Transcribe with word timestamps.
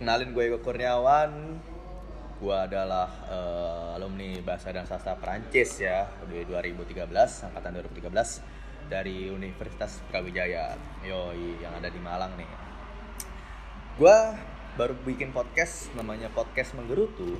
Kenalin 0.00 0.32
gue 0.32 0.48
Ego 0.48 0.64
Kurniawan. 0.64 1.60
Gue 2.40 2.56
adalah 2.56 3.12
eh, 3.28 3.96
alumni 4.00 4.32
Bahasa 4.40 4.72
dan 4.72 4.88
Sastra 4.88 5.12
Perancis 5.20 5.76
ya, 5.76 6.08
di 6.24 6.40
2013, 6.48 7.04
angkatan 7.52 7.84
2013 7.84 8.08
dari 8.88 9.28
Universitas 9.28 10.00
Brawijaya. 10.08 10.72
Yoi, 11.04 11.60
yang 11.60 11.76
ada 11.76 11.92
di 11.92 12.00
Malang 12.00 12.32
nih. 12.40 12.48
Gue 14.00 14.16
baru 14.80 14.96
bikin 15.04 15.36
podcast 15.36 15.92
namanya 15.92 16.32
podcast 16.32 16.72
menggerutu 16.80 17.36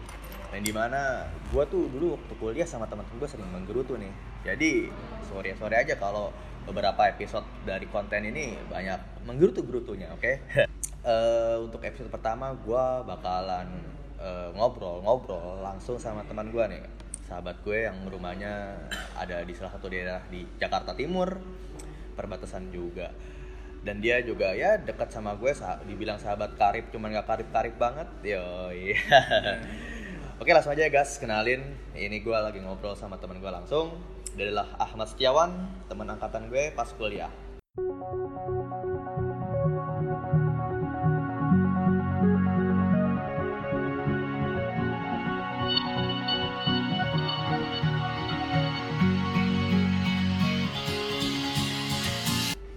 yang 0.53 0.61
di 0.61 0.77
mana 0.77 1.33
gue 1.49 1.65
tuh 1.65 1.89
dulu 1.89 2.21
waktu 2.21 2.35
kuliah 2.37 2.69
sama 2.69 2.85
teman-teman 2.91 3.23
gue 3.23 3.31
sering 3.31 3.49
menggerutu 3.55 3.95
nih 3.95 4.11
jadi 4.43 4.91
sore 5.31 5.55
sore 5.55 5.79
aja 5.79 5.95
kalau 5.95 6.35
beberapa 6.67 7.07
episode 7.07 7.47
dari 7.63 7.87
konten 7.87 8.27
ini 8.27 8.59
banyak 8.67 9.25
menggerutu 9.31 9.63
gerutunya 9.63 10.11
oke 10.11 10.43
Eh, 11.01 11.57
untuk 11.57 11.81
episode 11.81 12.13
pertama 12.13 12.53
gue 12.53 12.85
bakalan 13.09 13.73
eh, 14.21 14.53
ngobrol-ngobrol 14.53 15.65
langsung 15.65 15.97
sama 15.97 16.21
teman 16.29 16.53
gue 16.53 16.61
nih 16.77 16.85
sahabat 17.25 17.57
gue 17.65 17.89
yang 17.89 17.97
rumahnya 18.05 18.77
ada 19.17 19.41
di 19.41 19.57
salah 19.57 19.73
satu 19.73 19.89
daerah 19.89 20.21
di 20.29 20.45
Jakarta 20.61 20.93
Timur 20.93 21.41
perbatasan 22.21 22.69
juga. 22.69 23.09
Dan 23.81 24.05
dia 24.05 24.21
juga 24.21 24.53
ya 24.53 24.77
dekat 24.77 25.09
sama 25.09 25.41
gue 25.41 25.57
sah- 25.57 25.81
dibilang 25.89 26.21
sahabat 26.21 26.53
karib 26.61 26.93
cuman 26.93 27.17
gak 27.17 27.33
karib 27.33 27.49
karib 27.49 27.75
banget 27.81 28.09
yo 28.21 28.69
iya 28.69 29.01
oke 30.41 30.53
langsung 30.53 30.77
aja 30.77 30.85
ya 30.85 30.93
guys 30.93 31.17
kenalin 31.17 31.65
ini 31.97 32.21
gue 32.21 32.37
lagi 32.37 32.61
ngobrol 32.61 32.93
sama 32.93 33.17
teman 33.17 33.41
gue 33.41 33.49
langsung. 33.49 33.97
Dia 34.37 34.53
adalah 34.53 34.69
Ahmad 34.77 35.09
Setiawan 35.09 35.49
teman 35.89 36.13
angkatan 36.13 36.53
gue 36.53 36.77
pas 36.77 36.93
kuliah 36.93 37.33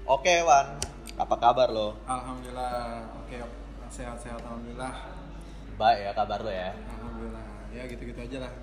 oke 0.03 0.33
Wan 0.43 0.67
apa 1.13 1.35
kabar 1.37 1.69
lo 1.69 1.93
Alhamdulillah, 2.09 3.05
oke 3.23 3.35
sehat-sehat 3.93 4.41
alhamdulillah. 4.41 4.93
baik 5.77 5.99
ya 6.05 6.11
kabar 6.17 6.39
lo 6.41 6.51
ya 6.51 6.73
Alhamdulillah. 6.73 7.45
Ya 7.73 7.83
gitu-gitu 7.89 8.21
aja 8.21 8.37
lah. 8.45 8.53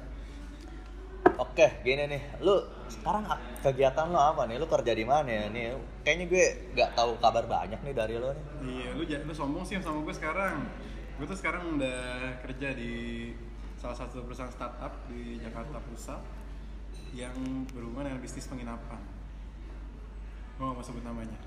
Oke, 1.37 1.67
gini 1.85 2.09
nih, 2.09 2.23
lu 2.41 2.65
sekarang 2.89 3.29
kegiatan 3.61 4.09
lo 4.09 4.21
apa 4.21 4.49
nih? 4.49 4.57
Lu 4.57 4.65
kerja 4.71 4.93
di 4.93 5.05
mana 5.05 5.29
ya? 5.29 5.45
Nih, 5.53 5.77
kayaknya 6.05 6.25
gue 6.31 6.45
nggak 6.77 6.91
tahu 6.97 7.17
kabar 7.21 7.45
banyak 7.45 7.81
nih 7.81 7.95
dari 7.97 8.17
lo 8.17 8.33
nih. 8.33 8.45
Iya, 8.65 8.89
lu 8.97 9.03
lu 9.05 9.33
sombong 9.35 9.65
sih 9.65 9.77
sama 9.83 10.01
gue 10.05 10.15
sekarang. 10.17 10.65
Gue 11.21 11.27
tuh 11.29 11.37
sekarang 11.37 11.77
udah 11.77 12.41
kerja 12.45 12.73
di 12.73 12.93
salah 13.77 13.97
satu 13.97 14.25
perusahaan 14.25 14.53
startup 14.53 14.93
di 15.09 15.41
Jakarta 15.41 15.81
Pusat 15.91 16.23
yang 17.17 17.35
berhubungan 17.73 18.13
dengan 18.13 18.21
bisnis 18.21 18.49
penginapan. 18.49 19.01
Gue 20.61 20.69
gak 20.69 20.77
mau 20.77 20.85
sebut 20.85 21.01
namanya. 21.09 21.39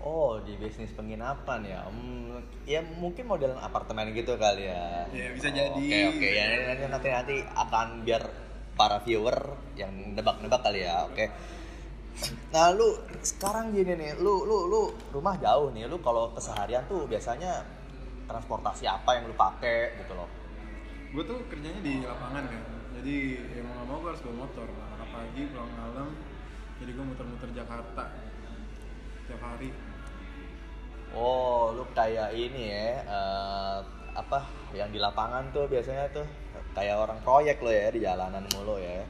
Oh, 0.00 0.40
di 0.40 0.56
bisnis 0.56 0.88
penginapan 0.96 1.68
ya. 1.68 1.84
Hmm, 1.84 2.40
ya 2.64 2.80
mungkin 2.80 3.28
modelan 3.28 3.60
apartemen 3.60 4.08
gitu 4.16 4.40
kali 4.40 4.72
ya. 4.72 5.04
Ya, 5.12 5.36
bisa 5.36 5.52
Oh, 5.52 5.54
jadi. 5.54 5.76
Oke, 5.76 5.98
oke. 6.16 6.28
Ya 6.32 6.44
nanti 6.64 6.84
nanti 6.88 7.08
nanti 7.12 7.36
akan 7.44 8.08
biar 8.08 8.24
para 8.72 9.04
viewer 9.04 9.36
yang 9.76 9.92
nebak-nebak 10.16 10.64
kali 10.64 10.88
ya. 10.88 11.04
Oke. 11.12 11.28
Nah, 12.56 12.72
lu 12.72 13.04
sekarang 13.20 13.76
gini 13.76 14.00
nih, 14.00 14.16
lu 14.16 14.48
lu 14.48 14.64
lu 14.64 14.96
rumah 15.12 15.36
jauh 15.36 15.68
nih. 15.68 15.84
Lu 15.84 16.00
kalau 16.00 16.32
keseharian 16.32 16.88
tuh 16.88 17.04
biasanya 17.04 17.60
transportasi 18.24 18.88
apa 18.88 19.20
yang 19.20 19.28
lu 19.28 19.36
pakai 19.36 20.00
gitu 20.00 20.16
loh. 20.16 20.26
Gue 21.12 21.20
tuh 21.28 21.36
kerjanya 21.52 21.84
di 21.84 22.00
lapangan 22.00 22.48
kan. 22.48 22.64
Jadi 22.96 23.16
ya 23.44 23.60
mau 23.60 23.76
gak 23.76 23.86
mau 23.92 23.96
gue 24.00 24.10
harus 24.16 24.24
bawa 24.24 24.36
motor. 24.48 24.68
Pagi, 25.12 25.44
pulang 25.52 25.68
malam. 25.76 26.08
Jadi 26.80 26.90
gue 26.96 27.04
muter-muter 27.04 27.52
Jakarta 27.52 28.21
tiap 29.28 29.42
hari. 29.42 29.70
Oh, 31.12 31.76
lu 31.76 31.84
kayak 31.92 32.32
ini 32.32 32.72
ya, 32.72 33.04
eh, 33.04 33.78
apa 34.16 34.48
yang 34.72 34.88
di 34.88 34.96
lapangan 34.96 35.52
tuh 35.52 35.68
biasanya 35.68 36.08
tuh 36.08 36.24
kayak 36.72 36.96
orang 36.96 37.20
proyek 37.20 37.60
lo 37.60 37.68
ya 37.68 37.92
di 37.92 38.00
jalanan 38.00 38.48
mulu 38.56 38.80
ya. 38.80 39.04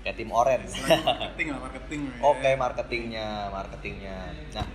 Kayak 0.00 0.16
tim. 0.16 0.32
Selain 0.32 1.04
marketing 1.04 1.46
lah, 1.52 1.60
marketing 1.60 2.00
ya. 2.08 2.12
Oke, 2.24 2.50
marketingnya, 2.56 3.28
marketingnya. 3.52 4.18
Nah, 4.56 4.66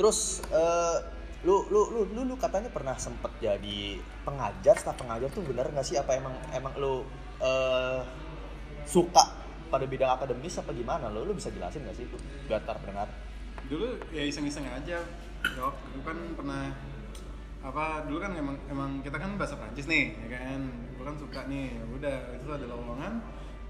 terus 0.00 0.40
eh, 0.48 0.96
lu, 1.44 1.68
lu 1.68 1.92
lu 1.92 2.00
lu 2.08 2.20
lu 2.24 2.34
katanya 2.40 2.72
pernah 2.72 2.96
sempet 2.96 3.28
jadi 3.44 4.00
pengajar, 4.24 4.80
staf 4.80 4.96
pengajar 4.96 5.28
tuh 5.28 5.44
bener 5.44 5.68
nggak 5.68 5.84
sih 5.84 6.00
apa 6.00 6.16
emang 6.16 6.32
emang 6.56 6.72
lu 6.80 7.04
eh, 7.44 8.00
suka 8.88 9.44
pada 9.68 9.84
bidang 9.84 10.16
akademis 10.16 10.56
apa 10.56 10.72
gimana 10.72 11.12
lo? 11.12 11.28
Lu 11.28 11.36
bisa 11.36 11.52
jelasin 11.52 11.84
nggak 11.84 11.96
sih? 12.00 12.08
Biar 12.48 12.64
ntar 12.64 12.80
pendengar. 12.80 13.12
Dulu 13.70 13.98
ya 14.10 14.22
iseng-iseng 14.26 14.66
aja 14.66 15.02
dok 15.42 15.74
gue 15.74 16.02
kan 16.06 16.18
pernah 16.38 16.70
apa 17.62 18.06
dulu 18.10 18.18
kan 18.18 18.34
emang 18.34 18.56
emang 18.66 18.90
kita 19.06 19.18
kan 19.18 19.38
bahasa 19.38 19.54
Prancis 19.54 19.86
nih 19.86 20.18
ya 20.26 20.38
kan 20.38 20.60
gue 20.70 21.04
kan 21.06 21.16
suka 21.18 21.40
nih 21.46 21.78
Ya 21.78 21.84
udah 21.86 22.16
itu 22.34 22.46
ada 22.50 22.66
lowongan 22.66 23.22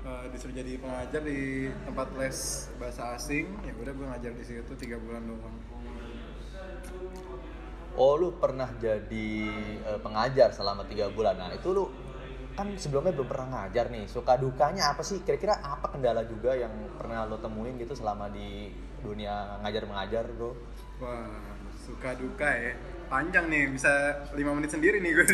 eh, 0.05 0.25
disuruh 0.33 0.57
jadi 0.57 0.81
pengajar 0.81 1.21
di 1.25 1.69
tempat 1.85 2.09
les 2.17 2.39
bahasa 2.81 3.17
asing 3.17 3.53
ya 3.65 3.73
udah 3.77 3.93
gue 3.93 4.07
ngajar 4.09 4.33
di 4.33 4.45
situ 4.45 4.73
tiga 4.81 4.97
bulan 4.97 5.29
doang 5.29 5.57
Oh 7.93 8.17
lu 8.17 8.33
pernah 8.41 8.73
jadi 8.81 9.31
eh, 9.85 10.01
pengajar 10.01 10.49
selama 10.57 10.89
tiga 10.89 11.13
bulan. 11.13 11.37
Nah 11.37 11.53
itu 11.53 11.77
lu 11.77 11.93
kan 12.57 12.73
sebelumnya 12.81 13.13
belum 13.13 13.29
pernah 13.29 13.69
ngajar 13.69 13.93
nih. 13.93 14.09
Suka 14.09 14.41
dukanya 14.41 14.97
apa 14.97 15.05
sih? 15.05 15.21
Kira-kira 15.21 15.61
apa 15.61 15.93
kendala 15.93 16.25
juga 16.25 16.57
yang 16.57 16.73
pernah 16.97 17.29
lo 17.29 17.37
temuin 17.37 17.77
gitu 17.77 17.93
selama 17.93 18.33
di 18.33 18.73
dunia 19.03 19.59
ngajar 19.61 19.85
mengajar 19.85 20.25
bro? 20.33 20.55
wah 20.99 21.27
suka 21.83 22.15
duka 22.15 22.47
ya 22.47 22.73
panjang 23.11 23.51
nih 23.51 23.65
bisa 23.69 23.91
lima 24.33 24.55
menit 24.55 24.71
sendiri 24.71 25.03
nih 25.03 25.13
gue 25.13 25.27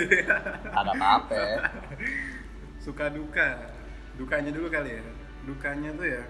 Ada 0.66 0.90
apa-apa. 0.90 1.36
ya. 1.36 1.56
suka 2.84 3.12
duka 3.12 3.68
dukanya 4.16 4.50
dulu 4.50 4.66
kali 4.66 4.96
ya 4.96 5.02
dukanya 5.44 5.90
tuh 5.94 6.08
ya 6.08 6.22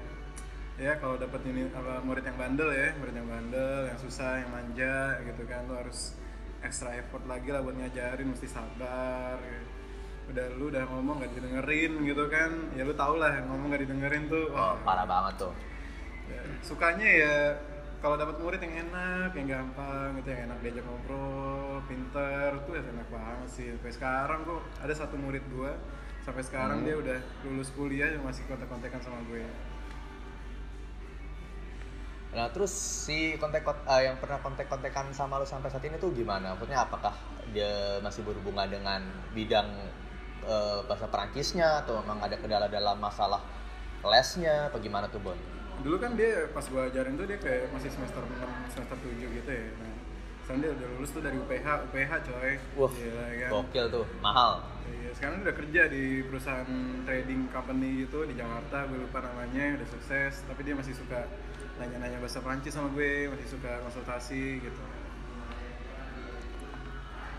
ya 0.79 0.93
kalau 0.99 1.17
dapat 1.17 1.43
ini 1.47 1.67
apa 1.71 2.03
murid 2.03 2.23
yang 2.23 2.39
bandel 2.39 2.71
ya 2.71 2.95
murid 2.99 3.15
yang 3.15 3.27
bandel 3.27 3.89
yang 3.89 3.99
susah 3.99 4.43
yang 4.43 4.51
manja 4.51 4.95
gitu 5.25 5.43
kan 5.47 5.67
lo 5.67 5.75
harus 5.79 6.15
extra 6.61 6.95
effort 6.95 7.23
lagi 7.25 7.51
lah 7.51 7.63
buat 7.63 7.75
ngajarin 7.75 8.29
mesti 8.29 8.47
sabar 8.47 9.39
ya. 9.39 9.61
udah 10.29 10.47
lu 10.55 10.69
udah 10.69 10.85
ngomong 10.87 11.25
gak 11.25 11.33
didengerin 11.33 11.93
gitu 12.05 12.27
kan 12.29 12.51
ya 12.77 12.85
lu 12.85 12.93
tau 12.93 13.17
lah 13.17 13.41
ngomong 13.49 13.73
gak 13.73 13.83
didengerin 13.87 14.29
tuh 14.29 14.51
Oh, 14.53 14.77
parah 14.85 15.09
banget 15.09 15.35
tuh. 15.41 15.53
Ya, 16.29 16.43
sukanya 16.63 17.09
ya 17.09 17.35
kalau 17.99 18.15
dapat 18.15 18.39
murid 18.39 18.63
yang 18.63 18.87
enak 18.87 19.35
yang 19.35 19.47
gampang 19.51 20.15
gitu 20.23 20.31
yang 20.31 20.53
enak 20.53 20.59
diajak 20.63 20.85
ngobrol 20.87 21.83
pinter 21.91 22.55
tuh 22.63 22.73
ya 22.79 22.83
enak 22.85 23.09
banget 23.11 23.49
sih 23.51 23.67
sampai 23.75 23.93
sekarang 23.93 24.41
kok 24.47 24.63
ada 24.79 24.95
satu 24.95 25.19
murid 25.19 25.43
gua 25.51 25.75
sampai 26.23 26.45
sekarang 26.45 26.85
Hmm. 26.85 26.87
dia 26.87 26.95
udah 27.01 27.19
lulus 27.49 27.73
kuliah 27.73 28.13
masih 28.21 28.45
kontak-kontakan 28.47 29.01
sama 29.01 29.19
gue 29.27 29.43
Nah 32.29 32.53
terus 32.53 32.71
si 33.09 33.41
kontak 33.41 33.65
eh, 33.65 34.03
yang 34.05 34.21
pernah 34.21 34.37
kontak-kontakan 34.45 35.17
sama 35.17 35.41
lo 35.41 35.49
sampai 35.49 35.73
saat 35.73 35.81
ini 35.89 35.97
tuh 35.97 36.13
gimana? 36.13 36.53
Maksudnya 36.53 36.85
apakah 36.85 37.17
dia 37.57 37.97
masih 38.05 38.21
berhubungan 38.21 38.69
dengan 38.69 39.01
bidang 39.33 39.65
eh, 40.45 40.79
bahasa 40.85 41.09
Perancisnya 41.09 41.83
atau 41.83 42.05
memang 42.05 42.21
ada 42.21 42.37
kendala 42.37 42.69
dalam 42.69 43.01
masalah 43.01 43.41
lesnya? 44.05 44.69
Apa 44.69 44.77
gimana 44.77 45.09
tuh 45.09 45.25
Bon? 45.25 45.39
Dulu 45.79 45.97
kan 45.99 46.13
dia 46.19 46.51
pas 46.51 46.65
gua 46.67 46.91
ajarin 46.91 47.15
tuh 47.15 47.27
dia 47.27 47.39
kayak 47.39 47.71
masih 47.71 47.91
semester 47.91 48.19
6, 48.19 48.75
semester 48.75 48.97
7 48.99 49.37
gitu 49.39 49.51
ya 49.51 49.67
nah 49.79 49.95
sekarang 50.43 50.61
dia 50.65 50.71
udah 50.81 50.87
lulus 50.97 51.11
tuh 51.13 51.21
dari 51.21 51.37
UPH 51.37 51.67
UPH 51.93 52.13
coy 52.25 52.53
Wah, 52.81 52.91
Gila, 52.91 53.25
kan? 53.37 53.51
gokil 53.53 53.87
tuh, 53.93 54.07
mahal. 54.25 54.65
Iya, 54.89 55.13
sekarang 55.13 55.45
udah 55.45 55.53
kerja 55.53 55.83
di 55.93 56.25
perusahaan 56.25 56.73
trading 57.05 57.53
company 57.53 58.09
gitu 58.09 58.25
di 58.25 58.33
Jakarta, 58.33 58.89
gue 58.89 58.97
lupa 58.97 59.21
namanya, 59.21 59.77
udah 59.77 59.89
sukses. 59.93 60.41
Tapi 60.49 60.65
dia 60.65 60.73
masih 60.73 60.97
suka 60.97 61.29
nanya-nanya 61.77 62.17
bahasa 62.17 62.41
Prancis 62.41 62.73
sama 62.73 62.89
gue, 62.97 63.29
masih 63.29 63.45
suka 63.45 63.77
konsultasi 63.85 64.65
gitu. 64.65 64.83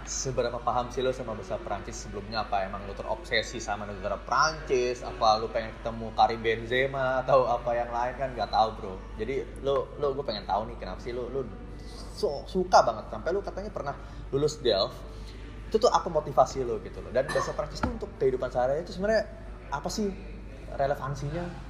Seberapa 0.09 0.57
paham 0.57 0.89
sih 0.89 1.05
lo 1.05 1.13
sama 1.13 1.37
bahasa 1.37 1.61
Perancis 1.61 2.09
sebelumnya? 2.09 2.41
Apa 2.41 2.65
emang 2.65 2.81
lo 2.89 2.97
terobsesi 2.97 3.61
sama 3.61 3.85
negara 3.85 4.17
Perancis? 4.17 5.05
Apa 5.05 5.37
lo 5.37 5.53
pengen 5.53 5.69
ketemu 5.77 6.09
Karim 6.17 6.41
Benzema 6.41 7.21
atau 7.21 7.45
apa 7.45 7.77
yang 7.77 7.93
lain 7.93 8.17
kan 8.17 8.33
nggak 8.33 8.49
tahu 8.49 8.69
bro. 8.81 8.93
Jadi 9.21 9.45
lo 9.61 9.93
lo 10.01 10.17
gue 10.17 10.25
pengen 10.25 10.49
tahu 10.49 10.65
nih 10.65 10.81
kenapa 10.81 10.97
sih 11.05 11.13
lo 11.13 11.29
lo 11.29 11.45
so, 12.17 12.41
suka 12.49 12.81
banget 12.81 13.05
sampai 13.13 13.29
lo 13.29 13.39
katanya 13.45 13.69
pernah 13.69 13.93
lulus 14.33 14.57
Delft 14.65 14.97
itu 15.69 15.77
tuh 15.77 15.93
apa 15.93 16.09
motivasi 16.09 16.65
lo 16.65 16.81
gitu 16.81 17.05
loh 17.05 17.13
dan 17.13 17.29
bahasa 17.29 17.53
Perancis 17.53 17.77
tuh 17.77 17.93
untuk 17.93 18.09
kehidupan 18.17 18.49
sehari 18.49 18.81
itu 18.81 18.89
sebenarnya 18.97 19.29
apa 19.69 19.85
sih 19.93 20.09
relevansinya 20.73 21.69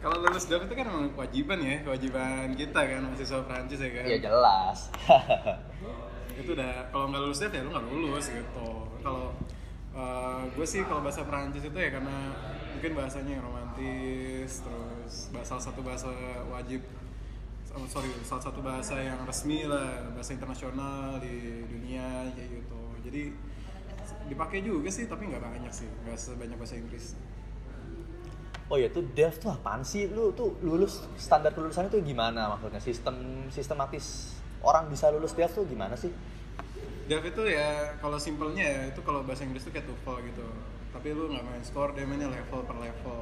Kalau 0.00 0.16
lulus 0.16 0.48
DAP 0.48 0.64
itu 0.64 0.72
kan 0.80 0.88
emang 0.88 1.12
kewajiban 1.12 1.60
ya, 1.60 1.84
kewajiban 1.84 2.56
kita 2.56 2.80
kan 2.88 3.04
mahasiswa 3.04 3.44
Prancis 3.44 3.84
ya 3.84 3.90
kan. 3.92 4.04
ya 4.08 4.16
jelas 4.16 4.88
itu 6.42 6.52
udah 6.56 6.88
kalau 6.90 7.12
nggak 7.12 7.22
lulus 7.22 7.38
dev 7.40 7.52
ya 7.52 7.60
lu 7.62 7.70
nggak 7.70 7.86
lulus 7.88 8.26
gitu 8.32 8.68
kalau 9.04 9.32
uh, 9.94 10.42
gue 10.50 10.66
sih 10.66 10.82
kalau 10.84 11.00
bahasa 11.04 11.22
Perancis 11.24 11.64
itu 11.64 11.78
ya 11.78 11.90
karena 11.92 12.34
mungkin 12.76 12.92
bahasanya 12.96 13.32
yang 13.38 13.44
romantis 13.44 14.64
terus 14.64 15.14
bahasa 15.30 15.60
satu 15.60 15.80
bahasa 15.84 16.08
wajib 16.48 16.80
oh, 17.76 17.86
sorry 17.86 18.10
salah 18.24 18.42
satu 18.42 18.60
bahasa 18.64 18.96
yang 18.98 19.20
resmi 19.28 19.68
lah 19.68 20.10
bahasa 20.16 20.34
internasional 20.34 21.20
di 21.20 21.64
dunia 21.68 22.32
kayak 22.32 22.48
gitu 22.62 22.82
jadi 23.04 23.22
dipakai 24.30 24.62
juga 24.62 24.88
sih 24.88 25.10
tapi 25.10 25.28
nggak 25.28 25.42
banyak 25.42 25.72
sih 25.74 25.88
nggak 26.06 26.16
sebanyak 26.18 26.56
bahasa 26.56 26.76
Inggris 26.78 27.18
Oh 28.70 28.78
ya 28.78 28.86
tuh 28.86 29.02
dev 29.18 29.34
tuh 29.34 29.50
apaan 29.50 29.82
sih? 29.82 30.06
Lu 30.06 30.30
tuh 30.30 30.54
lulus 30.62 31.02
standar 31.18 31.50
kelulusannya 31.50 31.90
tuh 31.90 32.06
gimana 32.06 32.54
maksudnya? 32.54 32.78
Sistem 32.78 33.42
sistematis 33.50 34.38
orang 34.64 34.92
bisa 34.92 35.08
lulus 35.08 35.32
dev 35.32 35.50
tuh 35.52 35.64
gimana 35.64 35.96
sih? 35.96 36.12
Dev 37.08 37.22
itu 37.26 37.42
ya 37.48 37.98
kalau 37.98 38.20
simpelnya 38.20 38.64
ya 38.64 38.80
itu 38.92 39.00
kalau 39.02 39.26
bahasa 39.26 39.42
Inggris 39.42 39.66
tuh 39.66 39.72
kayak 39.74 39.88
TOEFL 39.88 40.16
gitu. 40.30 40.46
Tapi 40.90 41.14
lu 41.14 41.30
nggak 41.30 41.44
main 41.46 41.62
skor, 41.64 41.94
dia 41.94 42.06
mainnya 42.06 42.30
level 42.30 42.66
per 42.66 42.76
level. 42.78 43.20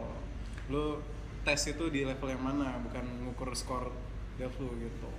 Lu 0.68 0.84
tes 1.46 1.60
itu 1.68 1.88
di 1.88 2.04
level 2.04 2.28
yang 2.28 2.42
mana, 2.44 2.76
bukan 2.84 3.04
ngukur 3.24 3.52
skor 3.56 3.92
dev 4.36 4.52
lu 4.60 4.70
gitu. 4.82 5.10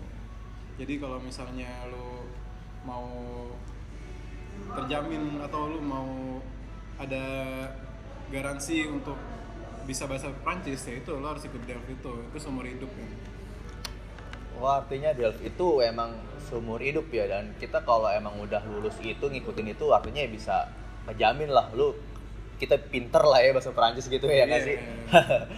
Jadi 0.79 0.93
kalau 1.01 1.19
misalnya 1.19 1.69
lu 1.91 2.23
mau 2.87 3.09
terjamin 4.75 5.41
atau 5.43 5.71
lu 5.71 5.79
mau 5.81 6.39
ada 6.99 7.25
garansi 8.29 8.85
untuk 8.85 9.17
bisa 9.89 10.05
bahasa 10.05 10.29
Prancis 10.45 10.85
ya 10.85 11.01
itu 11.01 11.09
lo 11.17 11.33
harus 11.33 11.41
ikut 11.49 11.65
Delft 11.65 11.89
itu 11.89 12.13
itu 12.29 12.37
seumur 12.37 12.61
hidup 12.67 12.91
ya 12.93 13.09
Wah 14.59 14.83
artinya 14.83 15.15
Delft 15.15 15.39
itu 15.39 15.67
emang 15.79 16.11
seumur 16.45 16.79
hidup 16.79 17.07
ya 17.09 17.25
dan 17.25 17.55
kita 17.55 17.79
kalau 17.81 18.11
emang 18.11 18.35
udah 18.37 18.59
lulus 18.67 18.99
itu 18.99 19.21
ngikutin 19.21 19.71
itu 19.71 19.85
artinya 19.89 20.19
ya 20.19 20.29
bisa 20.29 20.55
ngejamin 21.07 21.47
lah 21.47 21.71
lu 21.71 21.95
kita 22.57 22.75
pinter 22.77 23.23
lah 23.23 23.39
ya 23.39 23.55
bahasa 23.55 23.71
Perancis 23.71 24.05
gitu 24.05 24.27
ya 24.27 24.43
nggak 24.43 24.59
Iya. 24.59 24.67
sih? 24.67 24.77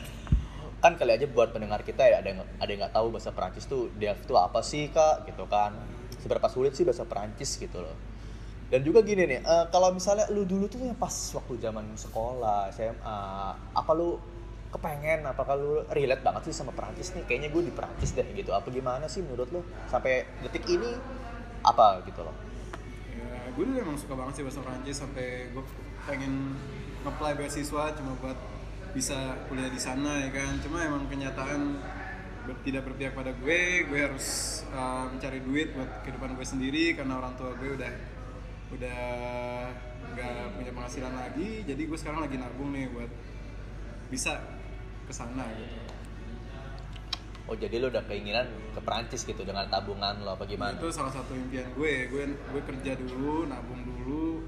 Kan 0.83 0.97
kali 0.97 1.13
aja 1.13 1.25
buat 1.25 1.49
pendengar 1.49 1.81
kita 1.81 2.01
ya 2.03 2.21
ada 2.21 2.29
yang 2.29 2.41
ada 2.57 2.69
yang 2.69 2.81
nggak 2.81 2.93
tahu 2.93 3.09
bahasa 3.09 3.29
Perancis 3.29 3.65
tuh 3.65 3.89
Delft 3.95 4.25
tuh 4.25 4.37
apa 4.37 4.61
sih 4.61 4.89
kak? 4.89 5.25
Gitu 5.25 5.45
kan. 5.45 5.73
Seberapa 6.17 6.45
sulit 6.45 6.73
sih 6.73 6.81
bahasa 6.81 7.05
Perancis 7.05 7.57
gitu 7.57 7.81
loh. 7.81 7.93
Dan 8.69 8.81
juga 8.81 9.01
gini 9.01 9.25
nih 9.25 9.39
eh, 9.41 9.65
kalau 9.67 9.91
misalnya 9.91 10.29
lu 10.29 10.41
dulu 10.41 10.65
tuh 10.65 10.79
yang 10.79 10.93
pas 10.93 11.11
waktu 11.11 11.57
zaman 11.59 11.85
sekolah 11.93 12.69
SMA 12.71 13.19
apa 13.73 13.91
lu 13.93 14.17
kepengen 14.71 15.27
apakah 15.27 15.59
lu 15.59 15.83
relate 15.91 16.23
banget 16.23 16.47
sih 16.49 16.55
sama 16.55 16.71
Perancis 16.71 17.11
nih? 17.11 17.27
Kayaknya 17.27 17.49
gue 17.51 17.61
di 17.67 17.73
Perancis 17.75 18.15
deh 18.15 18.25
gitu. 18.31 18.55
Apa 18.55 18.71
gimana 18.71 19.05
sih 19.11 19.19
menurut 19.19 19.51
lu? 19.51 19.61
Sampai 19.91 20.23
detik 20.39 20.63
ini 20.71 20.95
apa 21.61 22.01
gitu 22.07 22.23
loh. 22.23 22.33
Ya 23.11 23.51
gue 23.51 23.63
dulu 23.67 23.77
emang 23.77 23.99
suka 23.99 24.15
banget 24.15 24.39
sih 24.39 24.43
bahasa 24.47 24.63
Prancis 24.63 24.97
sampai 24.97 25.51
gue 25.51 25.63
pengen 26.07 26.55
nge-apply 27.03 27.35
beasiswa 27.35 27.93
cuma 27.99 28.15
buat 28.23 28.39
bisa 28.95 29.35
kuliah 29.51 29.67
di 29.67 29.77
sana 29.77 30.23
ya 30.23 30.31
kan? 30.31 30.57
Cuma 30.63 30.81
emang 30.87 31.03
kenyataan 31.11 31.77
ber- 32.47 32.63
tidak 32.63 32.87
berpihak 32.87 33.13
pada 33.13 33.35
gue 33.35 33.85
gue 33.91 33.99
harus 33.99 34.61
uh, 34.71 35.11
mencari 35.11 35.43
duit 35.43 35.75
buat 35.75 36.07
kehidupan 36.07 36.33
gue 36.39 36.47
sendiri 36.47 36.95
karena 36.95 37.19
orang 37.19 37.35
tua 37.35 37.53
gue 37.59 37.75
udah 37.75 37.91
udah 38.71 39.03
nggak 40.15 40.55
punya 40.55 40.71
penghasilan 40.71 41.11
lagi. 41.11 41.67
Jadi 41.67 41.81
gue 41.91 41.97
sekarang 41.99 42.23
lagi 42.23 42.39
nabung 42.39 42.71
nih 42.71 42.87
buat 42.87 43.11
bisa 44.11 44.39
ke 45.11 45.15
sana 45.15 45.43
gitu. 45.59 45.77
Oh 47.51 47.55
jadi 47.59 47.83
lu 47.83 47.91
udah 47.91 48.07
keinginan 48.07 48.47
ke 48.71 48.79
Perancis 48.79 49.27
gitu 49.27 49.43
dengan 49.43 49.67
tabungan 49.67 50.23
lo 50.23 50.39
apa 50.39 50.47
gimana? 50.47 50.79
Itu 50.79 50.87
salah 50.87 51.11
satu 51.11 51.35
impian 51.35 51.67
gue. 51.75 52.07
Gue 52.07 52.31
gue 52.31 52.61
kerja 52.63 52.95
dulu 52.95 53.43
nabung 53.51 53.83
dulu. 53.83 54.47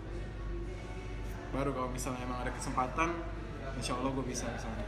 Baru 1.51 1.75
kalau 1.75 1.91
misalnya 1.91 2.23
emang 2.23 2.47
ada 2.47 2.51
kesempatan 2.55 3.11
insya 3.75 3.99
Allah 3.99 4.15
gue 4.15 4.25
bisa 4.25 4.45
ke 4.47 4.59
sana 4.61 4.85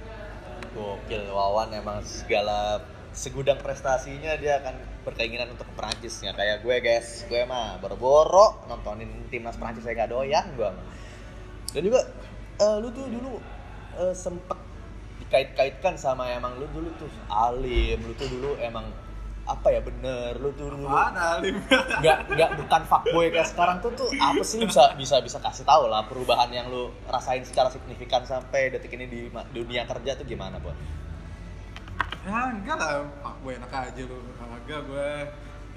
Gokil, 0.71 1.27
Wawan 1.27 1.73
emang 1.75 1.99
segala 2.05 2.79
segudang 3.11 3.57
prestasinya 3.59 4.37
dia 4.39 4.59
akan 4.63 4.75
berkeinginan 5.03 5.51
untuk 5.51 5.67
ke 5.67 5.73
Perancis 5.75 6.15
ya. 6.23 6.31
Kayak 6.31 6.63
gue 6.63 6.75
guys. 6.79 7.27
Gue 7.27 7.43
mah 7.43 7.83
boro-boro 7.83 8.63
nontonin 8.71 9.27
timnas 9.27 9.59
Perancis 9.59 9.83
saya 9.83 9.99
nggak 9.99 10.11
doyan 10.15 10.45
gue 10.55 10.71
dan 11.75 11.83
juga 11.83 12.01
eh, 12.63 12.75
lu 12.79 12.87
tuh 12.95 13.05
dulu 13.11 13.33
eh, 13.99 14.15
sempet 14.15 14.55
dikait-kaitkan 15.23 15.95
sama 15.95 16.27
emang 16.33 16.59
lu 16.59 16.67
dulu 16.71 16.89
tuh 16.99 17.09
alim 17.31 17.99
lu 18.03 18.13
tuh 18.17 18.27
dulu 18.27 18.59
emang 18.59 18.85
apa 19.45 19.67
ya 19.69 19.81
bener 19.85 20.41
lu 20.41 20.49
tuh 20.57 20.73
dulu 20.73 20.89
Alim? 20.89 21.61
nggak 22.01 22.17
nggak 22.33 22.49
bukan 22.65 22.81
fuckboy 22.89 23.29
kayak 23.29 23.45
sekarang 23.45 23.77
tuh 23.77 23.93
tuh 23.93 24.09
apa 24.17 24.41
sih 24.41 24.57
lu 24.57 24.65
bisa 24.65 24.97
bisa 24.97 25.21
bisa 25.21 25.37
kasih 25.37 25.61
tahu 25.61 25.85
lah 25.85 26.01
perubahan 26.09 26.49
yang 26.49 26.65
lu 26.65 26.89
rasain 27.05 27.45
secara 27.45 27.69
signifikan 27.69 28.25
sampai 28.25 28.73
detik 28.73 28.97
ini 28.97 29.05
di 29.05 29.29
dunia 29.53 29.85
kerja 29.85 30.17
tuh 30.17 30.25
gimana 30.25 30.57
buat 30.57 30.73
ya 32.25 32.57
enggak 32.57 32.73
lah 32.81 33.05
gue 33.37 33.53
enak 33.53 33.69
aja 33.69 34.01
lu 34.09 34.17
agak 34.41 34.81
gue 34.89 35.09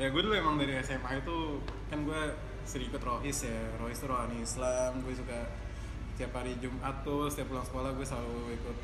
ya 0.00 0.06
gue 0.08 0.20
dulu 0.24 0.32
emang 0.32 0.56
dari 0.56 0.80
SMA 0.80 1.20
itu 1.20 1.60
kan 1.92 2.08
gue 2.08 2.22
sering 2.64 2.88
ikut 2.88 3.04
rohis 3.04 3.44
ya 3.44 3.60
rohis 3.76 4.00
itu 4.00 4.08
rohani 4.08 4.40
Islam 4.40 5.04
gue 5.04 5.12
suka 5.12 5.44
tiap 6.16 6.32
hari 6.32 6.56
Jumat 6.56 7.04
tuh 7.04 7.28
setiap 7.28 7.52
pulang 7.52 7.68
sekolah 7.68 7.92
gue 7.92 8.06
selalu 8.08 8.56
ikut 8.56 8.76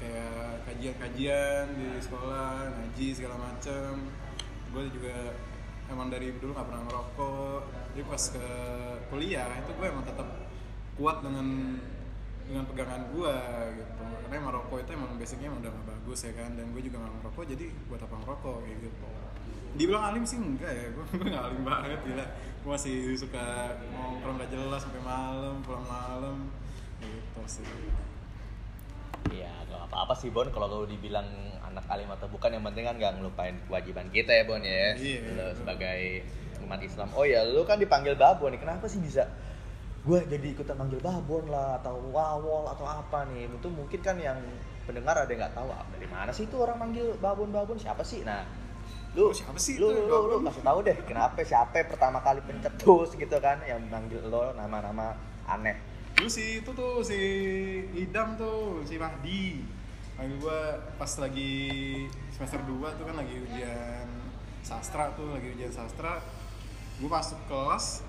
kayak 0.00 0.64
kajian-kajian 0.64 1.64
di 1.76 1.88
sekolah 2.00 2.72
ngaji 2.72 3.08
segala 3.12 3.36
macem. 3.36 4.08
Gue 4.72 4.88
juga 4.88 5.36
emang 5.92 6.08
dari 6.08 6.32
dulu 6.40 6.56
nggak 6.56 6.68
pernah 6.72 6.82
ngerokok. 6.88 7.60
Jadi 7.92 8.02
pas 8.08 8.22
ke 8.32 8.46
kuliah 9.12 9.50
itu 9.60 9.70
gue 9.76 9.86
emang 9.86 10.04
tetap 10.08 10.28
kuat 10.96 11.20
dengan 11.20 11.76
dengan 12.48 12.64
pegangan 12.66 13.02
gue 13.12 13.36
gitu. 13.78 14.04
Karena 14.26 14.34
emang 14.34 14.52
rokok 14.56 14.78
itu 14.82 14.90
emang 14.96 15.10
basicnya 15.20 15.46
emang 15.52 15.60
udah 15.62 15.70
gak 15.70 15.86
bagus 15.86 16.18
ya 16.26 16.32
kan 16.34 16.50
dan 16.58 16.66
gue 16.74 16.82
juga 16.82 16.96
gak 16.98 17.14
ngerokok 17.20 17.44
jadi 17.54 17.66
buat 17.86 18.00
apa 18.02 18.14
ngerokok 18.24 18.56
kayak 18.66 18.78
gitu. 18.88 19.08
Dibilang 19.70 20.04
alim 20.10 20.24
sih 20.26 20.38
enggak 20.40 20.72
ya 20.72 20.86
gue 20.90 21.04
gue 21.20 21.26
gak 21.30 21.44
alim 21.46 21.62
banget 21.62 22.00
gila. 22.02 22.26
Gue 22.64 22.70
masih 22.74 22.96
suka 23.14 23.76
nongkrong 23.92 24.40
gak 24.40 24.50
jelas 24.50 24.80
sampai 24.82 25.02
malam 25.04 25.62
pulang 25.62 25.86
malam 25.86 26.36
gitu 27.00 27.42
sih 27.46 27.64
Iya, 29.28 29.52
gak 29.68 29.92
apa-apa 29.92 30.16
sih 30.16 30.32
Bon 30.32 30.48
kalau 30.48 30.88
dibilang 30.88 31.28
anak 31.60 31.84
alim 31.92 32.08
atau 32.08 32.26
bukan 32.32 32.56
yang 32.56 32.64
penting 32.64 32.88
kan 32.88 32.96
gak 32.96 33.12
ngelupain 33.20 33.56
kewajiban 33.68 34.08
kita 34.08 34.32
ya 34.32 34.44
Bon 34.48 34.62
ya. 34.64 34.96
Iya. 34.96 35.52
Sebagai 35.52 36.24
umat 36.64 36.80
Islam. 36.80 37.08
Oh 37.12 37.28
ya, 37.28 37.44
lu 37.44 37.68
kan 37.68 37.76
dipanggil 37.76 38.16
babon 38.16 38.56
nih. 38.56 38.60
Kenapa 38.64 38.88
sih 38.88 39.00
bisa 39.02 39.28
gue 40.00 40.16
jadi 40.24 40.56
ikutan 40.56 40.80
manggil 40.80 40.96
babon 41.04 41.52
lah 41.52 41.76
atau 41.76 42.00
wawol 42.08 42.64
atau 42.72 42.88
apa 42.88 43.28
nih? 43.28 43.52
Itu 43.52 43.68
mungkin 43.68 44.00
kan 44.00 44.16
yang 44.16 44.40
pendengar 44.88 45.12
ada 45.12 45.28
yang 45.28 45.44
nggak 45.44 45.54
tahu 45.54 45.68
ah, 45.70 45.84
dari 45.92 46.08
mana 46.08 46.32
sih 46.32 46.48
itu 46.48 46.56
orang 46.56 46.80
manggil 46.80 47.12
babon-babon 47.20 47.76
siapa 47.76 48.00
sih? 48.00 48.24
Nah, 48.24 48.42
lu 49.14 49.30
Oh, 49.30 49.34
siapa 49.34 49.58
sih 49.58 49.82
lu, 49.82 49.90
itu 49.90 50.06
lu, 50.06 50.16
lu, 50.30 50.38
lu 50.38 50.46
kasih 50.46 50.62
tahu 50.62 50.78
deh 50.86 50.96
kenapa 51.02 51.42
siapa 51.42 51.82
pertama 51.82 52.22
kali 52.22 52.38
pencetus 52.46 53.18
gitu 53.18 53.36
kan 53.42 53.58
yang 53.66 53.82
manggil 53.90 54.22
lo 54.30 54.54
nama-nama 54.54 55.18
aneh 55.50 55.89
dulu 56.20 56.28
si 56.28 56.60
itu 56.60 56.70
tuh 56.76 57.00
si 57.00 57.20
Idam 57.96 58.36
tuh 58.36 58.84
si 58.84 59.00
Mahdi. 59.00 59.64
Panggil 60.20 60.36
gua 60.36 60.76
pas 61.00 61.08
lagi 61.16 61.56
semester 62.28 62.60
2 62.60 62.76
tuh 63.00 63.04
kan 63.08 63.16
lagi 63.16 63.40
ujian 63.40 64.04
sastra 64.60 65.16
tuh 65.16 65.32
lagi 65.32 65.56
ujian 65.56 65.72
sastra. 65.72 66.20
Gua 67.00 67.08
masuk 67.16 67.40
kelas 67.48 68.04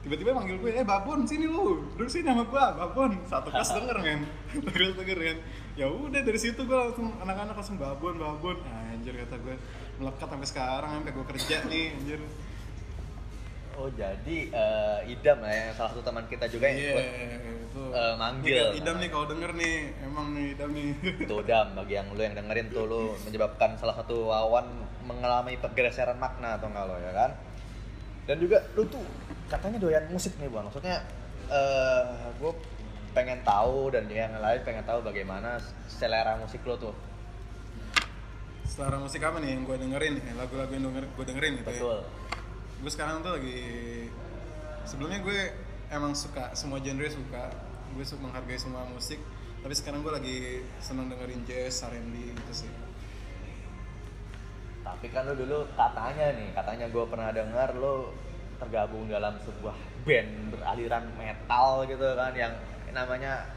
tiba-tiba 0.00 0.38
manggil 0.38 0.56
gue 0.62 0.70
eh 0.70 0.86
babon 0.86 1.28
sini 1.28 1.44
lu. 1.44 1.84
Duduk 2.00 2.08
sini 2.08 2.24
sama 2.24 2.48
gua 2.48 2.72
babon. 2.72 3.20
Satu 3.28 3.52
kelas 3.52 3.68
denger 3.68 3.96
men. 4.00 4.20
Satu 4.56 5.04
denger 5.04 5.18
kan 5.20 5.38
ya 5.76 5.92
udah 5.92 6.20
dari 6.24 6.40
situ 6.40 6.64
gua 6.64 6.88
langsung 6.88 7.12
anak-anak 7.20 7.52
langsung 7.52 7.76
babon 7.76 8.16
babon. 8.16 8.56
Anjir 8.96 9.12
kata 9.12 9.36
gue 9.44 9.60
melekat 10.00 10.24
sampai 10.24 10.48
sekarang 10.48 10.90
sampai 11.04 11.12
gua 11.12 11.26
kerja 11.28 11.68
nih 11.68 11.92
anjir 12.00 12.20
Oh 13.76 13.92
jadi 13.92 14.36
eh, 14.48 14.98
idam 15.06 15.36
lah 15.38 15.52
ya 15.52 15.68
salah 15.76 15.92
satu 15.92 16.00
teman 16.00 16.24
kita 16.26 16.48
juga 16.48 16.64
yang 16.64 16.80
Iya, 16.80 16.92
ikut 16.96 17.04
itu. 17.68 17.82
eh, 17.92 18.14
manggil 18.16 18.56
Nih, 18.56 18.80
Idam 18.80 18.96
nih 18.96 19.10
kalau 19.12 19.26
denger 19.28 19.52
nih, 19.52 19.74
emang 20.00 20.26
nih 20.32 20.56
Idam 20.56 20.70
nih. 20.72 20.90
Tuh 21.28 21.44
dam 21.44 21.76
bagi 21.76 21.92
yang 21.92 22.08
lu 22.08 22.20
yang 22.20 22.32
dengerin 22.32 22.72
tuh 22.72 22.88
lu 22.88 23.02
menyebabkan 23.28 23.76
salah 23.76 23.92
satu 23.94 24.32
lawan 24.32 24.64
mengalami 25.04 25.60
pergeseran 25.60 26.16
makna 26.16 26.56
atau 26.56 26.72
enggak 26.72 26.88
lo 26.88 26.96
ya 26.96 27.12
kan? 27.12 27.30
Dan 28.24 28.40
juga 28.40 28.64
lu 28.72 28.88
tuh 28.88 29.04
katanya 29.46 29.76
doyan 29.78 30.08
musik 30.08 30.32
nih 30.40 30.48
buan 30.48 30.66
maksudnya 30.66 31.04
eh 31.46 32.04
gue 32.34 32.52
pengen 33.12 33.38
tahu 33.44 33.92
dan 33.94 34.08
yang 34.10 34.34
lain 34.36 34.60
pengen 34.60 34.82
tahu 34.82 34.98
bagaimana 34.98 35.60
selera 35.86 36.34
musik 36.34 36.64
lo 36.64 36.74
tuh 36.74 36.94
Selera 38.66 38.98
musik 38.98 39.22
apa 39.22 39.38
nih 39.38 39.54
yang 39.54 39.62
gue 39.62 39.76
dengerin? 39.78 40.14
Lagu-lagu 40.34 40.68
yang 40.68 40.90
denger, 40.90 41.04
gue 41.06 41.24
dengerin 41.24 41.52
gitu 41.56 41.68
betul 41.70 41.98
ya. 42.02 42.35
Gue 42.76 42.90
sekarang 42.90 43.24
tuh 43.24 43.36
lagi 43.36 43.60
sebelumnya 44.84 45.20
gue 45.20 45.40
emang 45.88 46.12
suka 46.12 46.52
semua 46.52 46.78
genre 46.78 47.08
suka. 47.08 47.44
Gue 47.96 48.04
suka 48.04 48.20
menghargai 48.22 48.58
semua 48.58 48.84
musik. 48.86 49.18
Tapi 49.60 49.74
sekarang 49.74 50.04
gue 50.04 50.12
lagi 50.12 50.38
seneng 50.78 51.10
dengerin 51.10 51.42
jazz, 51.42 51.82
R&B 51.82 52.14
gitu 52.32 52.54
sih. 52.54 52.72
tapi 54.86 55.10
kan 55.10 55.26
lu 55.26 55.34
dulu 55.34 55.66
katanya 55.74 56.30
nih 56.30 56.54
katanya 56.54 56.86
gue 56.86 57.04
pernah 57.10 57.34
dengar 57.34 57.74
lu 57.74 58.14
tergabung 58.56 59.10
dalam 59.10 59.34
sebuah 59.42 59.74
band 60.06 60.54
beraliran 60.54 61.04
metal 61.18 61.82
gitu 61.90 62.06
kan 62.14 62.30
yang 62.32 62.54
namanya 62.94 63.50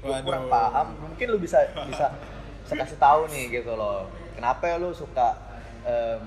Waduh. 0.00 0.24
kurang 0.24 0.48
paham 0.48 0.96
mungkin 0.96 1.26
lu 1.28 1.38
bisa 1.38 1.60
bisa 1.84 2.08
bisa 2.64 2.74
kasih 2.74 2.96
tahu 2.96 3.28
nih 3.28 3.60
gitu 3.60 3.76
loh 3.76 4.08
kenapa 4.32 4.80
lu 4.80 4.96
suka 4.96 5.36
em, 5.84 6.24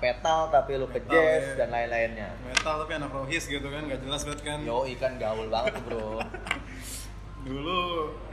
metal 0.00 0.38
tapi 0.52 0.70
lu 0.76 0.86
ke 0.88 1.00
Metal, 1.00 1.12
jazz 1.12 1.44
ya. 1.52 1.64
dan 1.64 1.68
lain-lainnya. 1.72 2.28
Metal 2.44 2.74
tapi 2.84 2.92
anak 2.96 3.10
rohis 3.12 3.44
gitu 3.48 3.66
kan 3.68 3.82
nggak 3.88 4.00
jelas 4.04 4.22
banget 4.24 4.40
kan. 4.44 4.58
Yo 4.62 4.84
ikan 4.96 5.16
gaul 5.16 5.46
banget 5.48 5.72
tuh, 5.80 5.84
bro. 5.88 6.08
Dulu 7.46 7.80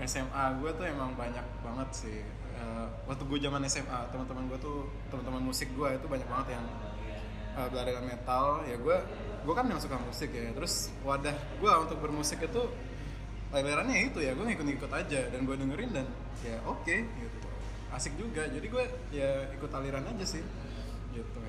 SMA 0.03 0.43
gue 0.59 0.71
tuh 0.73 0.85
emang 0.87 1.13
banyak 1.13 1.45
banget 1.61 1.89
sih. 1.93 2.19
Eh, 2.53 2.85
waktu 3.09 3.23
gue 3.25 3.39
zaman 3.41 3.61
SMA 3.69 3.99
teman-teman 4.09 4.43
gue 4.49 4.59
tuh 4.61 4.89
teman-teman 5.09 5.41
musik 5.43 5.69
gue 5.73 5.89
itu 5.93 6.05
banyak 6.09 6.27
banget 6.29 6.47
yang 6.59 6.65
uh, 7.57 7.67
beraliran 7.69 8.05
metal. 8.05 8.65
Ya 8.65 8.75
gue 8.77 8.97
gue 9.43 9.53
kan 9.53 9.65
yang 9.69 9.79
suka 9.79 9.97
musik 10.01 10.29
ya. 10.33 10.51
Terus 10.53 10.91
wadah 11.03 11.33
gue 11.33 11.71
untuk 11.79 11.97
bermusik 11.99 12.43
itu 12.43 12.63
alirannya 13.53 14.09
itu 14.09 14.17
ya 14.17 14.33
gue 14.33 14.45
ngikut-ngikut 14.49 14.89
aja 14.89 15.29
dan 15.29 15.39
gue 15.45 15.55
dengerin 15.55 15.91
dan 15.93 16.05
ya 16.41 16.57
oke 16.65 16.95
gitu. 16.95 17.37
Asik 17.93 18.17
juga. 18.17 18.49
Jadi 18.49 18.65
gue 18.65 18.83
ya 19.13 19.53
ikut 19.53 19.69
aliran 19.69 20.09
aja 20.09 20.25
sih 20.25 20.41
gitu 21.13 21.39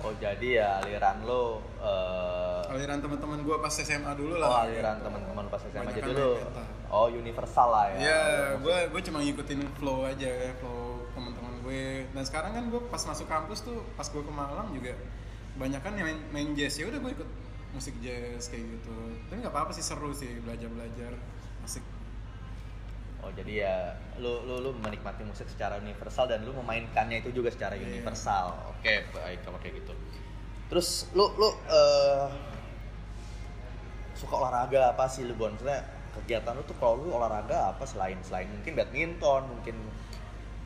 oh 0.00 0.12
jadi 0.16 0.48
ya 0.64 0.68
aliran 0.80 1.16
lu 1.28 1.60
eh, 1.80 2.72
aliran 2.72 3.04
teman-teman 3.04 3.44
gue 3.44 3.56
pas 3.60 3.72
SMA 3.72 4.12
dulu 4.16 4.40
lah 4.40 4.48
oh 4.48 4.58
aliran 4.64 4.96
teman-teman 5.04 5.44
pas 5.52 5.60
SMA 5.60 5.76
Kebanyakan 5.84 6.08
jadi 6.08 6.24
metal. 6.40 6.64
oh 6.88 7.06
universal 7.12 7.68
lah 7.68 7.84
ya 7.92 7.98
Ya, 8.00 8.22
gue 8.56 8.76
gue 8.96 9.00
cuma 9.04 9.18
ngikutin 9.20 9.60
flow 9.76 10.08
aja 10.08 10.24
ya, 10.28 10.50
flow 10.56 11.04
teman-teman 11.12 11.52
gue. 11.60 12.08
Dan 12.16 12.22
sekarang 12.24 12.56
kan 12.56 12.64
gue 12.72 12.80
pas 12.88 13.02
masuk 13.04 13.26
kampus 13.28 13.60
tuh, 13.60 13.84
pas 13.94 14.06
gue 14.08 14.22
ke 14.24 14.32
Malang 14.32 14.72
juga 14.72 14.96
banyak 15.60 15.80
kan 15.84 15.92
yang 15.92 16.06
main, 16.08 16.20
main 16.32 16.48
jazz 16.56 16.80
ya 16.80 16.88
udah 16.88 16.96
gue 16.96 17.12
ikut 17.20 17.30
musik 17.76 17.94
jazz 18.00 18.48
kayak 18.48 18.64
gitu. 18.80 18.96
Tapi 19.28 19.38
nggak 19.44 19.52
apa-apa 19.52 19.76
sih 19.76 19.84
seru 19.84 20.10
sih 20.16 20.40
belajar 20.40 20.72
belajar 20.72 21.12
asik. 21.62 21.84
Oh 23.20 23.30
jadi 23.30 23.52
ya 23.62 23.74
lu 24.16 24.42
lu 24.42 24.60
lu 24.60 24.70
menikmati 24.76 25.22
musik 25.22 25.44
secara 25.46 25.76
universal 25.76 26.24
dan 26.24 26.40
lu 26.42 26.56
memainkannya 26.56 27.20
itu 27.20 27.30
juga 27.30 27.52
secara 27.52 27.76
Iya. 27.76 27.84
universal. 27.86 28.56
Oke, 28.72 29.04
baik 29.12 29.44
kalau 29.44 29.58
kayak 29.60 29.84
gitu. 29.84 29.92
Terus 30.68 30.88
lu 31.12 31.28
lu 31.36 31.48
eh, 31.68 32.26
suka 34.16 34.34
olahraga 34.36 34.92
apa 34.92 35.04
sih 35.06 35.24
lu 35.24 35.34
Bon? 35.34 35.52
Maksudnya 35.52 35.80
kegiatan 36.16 36.52
lu 36.52 36.62
tuh 36.64 36.76
kalau 36.76 37.00
lu 37.00 37.12
olahraga 37.12 37.72
apa 37.72 37.84
selain 37.84 38.18
selain 38.24 38.48
mungkin 38.48 38.72
badminton, 38.74 39.42
mungkin 39.48 39.76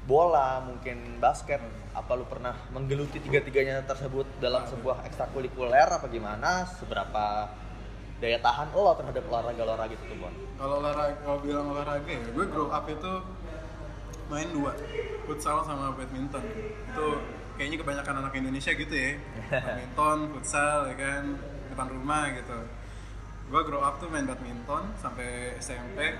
bola, 0.04 0.60
mungkin 0.60 1.16
basket, 1.16 1.64
apa 1.96 2.12
lu 2.12 2.28
pernah 2.28 2.52
menggeluti 2.70 3.18
tiga-tiganya 3.18 3.80
tersebut 3.82 4.28
dalam 4.36 4.68
sebuah 4.68 5.00
ekstrakurikuler 5.08 5.88
apa 5.88 6.04
gimana? 6.12 6.68
Seberapa 6.68 7.48
daya 8.22 8.38
tahan 8.38 8.70
lo 8.70 8.94
terhadap 8.94 9.24
olahraga-olahraga 9.26 9.94
itu 9.94 10.04
tuh 10.06 10.18
Bon? 10.22 10.34
Kalau 10.54 10.74
olahraga, 10.78 11.18
kalau 11.26 11.38
bilang 11.42 11.66
olahraga 11.70 12.06
ya, 12.06 12.22
gue 12.30 12.44
grow 12.46 12.70
up 12.70 12.86
itu 12.86 13.12
main 14.30 14.48
dua, 14.54 14.72
futsal 15.26 15.60
sama 15.66 15.92
badminton. 15.98 16.44
Itu 16.94 17.06
kayaknya 17.58 17.76
kebanyakan 17.82 18.14
anak 18.24 18.32
Indonesia 18.38 18.72
gitu 18.72 18.94
ya. 18.94 19.18
badminton, 19.66 20.18
futsal, 20.32 20.88
ya 20.88 20.96
kan, 20.96 21.24
depan 21.68 21.88
rumah 21.90 22.30
gitu. 22.32 22.58
Gue 23.50 23.60
grow 23.66 23.82
up 23.82 24.00
tuh 24.00 24.08
main 24.08 24.24
badminton 24.24 24.94
sampai 24.96 25.58
SMP, 25.60 26.16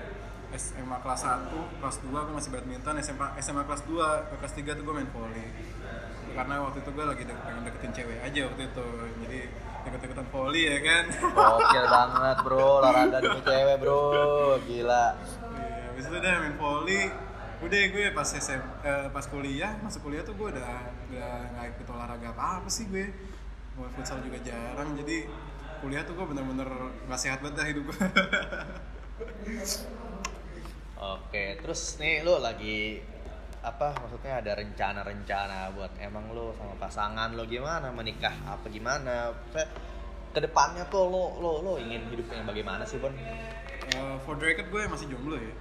SMA 0.55 0.97
kelas 1.01 1.21
1, 1.25 1.81
kelas 1.81 1.97
2 2.05 2.11
gue 2.11 2.33
masih 2.35 2.51
badminton, 2.53 2.95
SMA, 3.01 3.27
SMA 3.41 3.63
kelas 3.65 3.81
2, 3.87 4.29
ke 4.29 4.35
kelas 4.39 4.53
3 4.53 4.77
tuh 4.77 4.83
gue 4.85 4.95
main 4.95 5.09
volley. 5.09 5.47
Karena 6.35 6.59
waktu 6.59 6.83
itu 6.83 6.89
gue 6.91 7.05
lagi 7.07 7.23
dek, 7.23 7.37
pengen 7.47 7.63
deketin 7.63 7.91
cewek 7.95 8.19
aja 8.19 8.39
waktu 8.51 8.61
itu, 8.67 8.87
jadi 9.23 9.41
deket-deketan 9.85 10.27
volley 10.33 10.63
ya 10.67 10.79
kan. 10.81 11.05
Gokil 11.13 11.85
banget 11.85 12.37
bro, 12.41 12.81
olahraga 12.81 13.17
demi 13.21 13.41
cewek 13.45 13.77
bro, 13.79 14.57
gila. 14.65 15.05
Iya, 15.15 15.83
habis 15.93 16.05
itu 16.09 16.15
udah 16.17 16.33
main 16.41 16.55
volley. 16.57 17.03
Udah 17.63 17.81
gue 17.87 18.05
pas 18.11 18.27
SM, 18.27 18.61
eh, 18.83 19.07
pas 19.09 19.25
kuliah, 19.31 19.79
masuk 19.79 20.05
kuliah 20.05 20.21
tuh 20.27 20.35
gue 20.35 20.47
udah 20.51 20.91
udah 21.09 21.31
nggak 21.55 21.65
ikut 21.77 21.87
olahraga 21.87 22.35
apa 22.35 22.61
apa 22.61 22.69
sih 22.69 22.85
gue. 22.91 23.07
Mau 23.79 23.87
futsal 23.95 24.19
juga 24.23 24.39
jarang, 24.43 24.95
jadi 24.97 25.27
kuliah 25.79 26.03
tuh 26.03 26.15
gue 26.19 26.25
bener-bener 26.27 26.67
nggak 27.07 27.19
sehat 27.19 27.39
banget 27.39 27.55
dah 27.61 27.67
hidup 27.67 27.83
gue. 27.87 27.97
Oke, 31.15 31.59
terus 31.61 32.01
nih 32.01 32.25
lu 32.25 32.39
lagi 32.41 32.99
apa 33.65 33.97
maksudnya 33.97 34.45
ada 34.45 34.53
rencana-rencana 34.61 35.73
buat 35.73 35.97
emang 35.97 36.29
lu 36.37 36.53
sama 36.53 36.77
pasangan 36.77 37.33
lu 37.33 37.49
gimana 37.49 37.89
menikah 37.89 38.33
apa 38.45 38.69
gimana 38.69 39.33
Maksudnya, 39.33 39.67
ke 40.35 40.39
depannya 40.43 40.85
tuh 40.91 41.09
lo 41.09 41.41
lo 41.41 41.65
lo 41.65 41.73
ingin 41.81 42.05
hidup 42.13 42.29
yang 42.29 42.45
bagaimana 42.45 42.85
sih 42.85 43.01
Bon? 43.01 43.09
Eh, 43.85 44.17
for 44.25 44.33
the 44.35 44.49
record 44.49 44.67
gue 44.73 44.81
masih 44.89 45.05
jomblo 45.13 45.37
ya. 45.37 45.53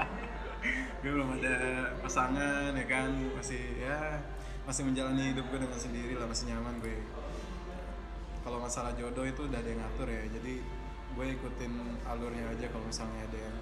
gue 1.00 1.10
belum 1.10 1.40
ada 1.40 1.56
pasangan 2.04 2.76
ya 2.76 2.84
kan, 2.84 3.08
masih 3.32 3.80
ya 3.80 4.20
masih 4.68 4.84
menjalani 4.84 5.32
hidup 5.32 5.48
gue 5.48 5.58
dengan 5.64 5.80
sendiri 5.80 6.12
lah, 6.20 6.28
masih 6.28 6.52
nyaman 6.52 6.76
gue. 6.84 7.00
Kalau 8.44 8.60
masalah 8.60 8.92
jodoh 9.00 9.24
itu 9.24 9.48
udah 9.48 9.58
ada 9.58 9.68
yang 9.68 9.80
ngatur 9.80 10.08
ya, 10.12 10.24
jadi 10.28 10.60
gue 11.16 11.26
ikutin 11.40 11.72
alurnya 12.04 12.52
aja 12.52 12.68
kalau 12.68 12.84
misalnya 12.84 13.24
ada 13.24 13.38
yang 13.40 13.56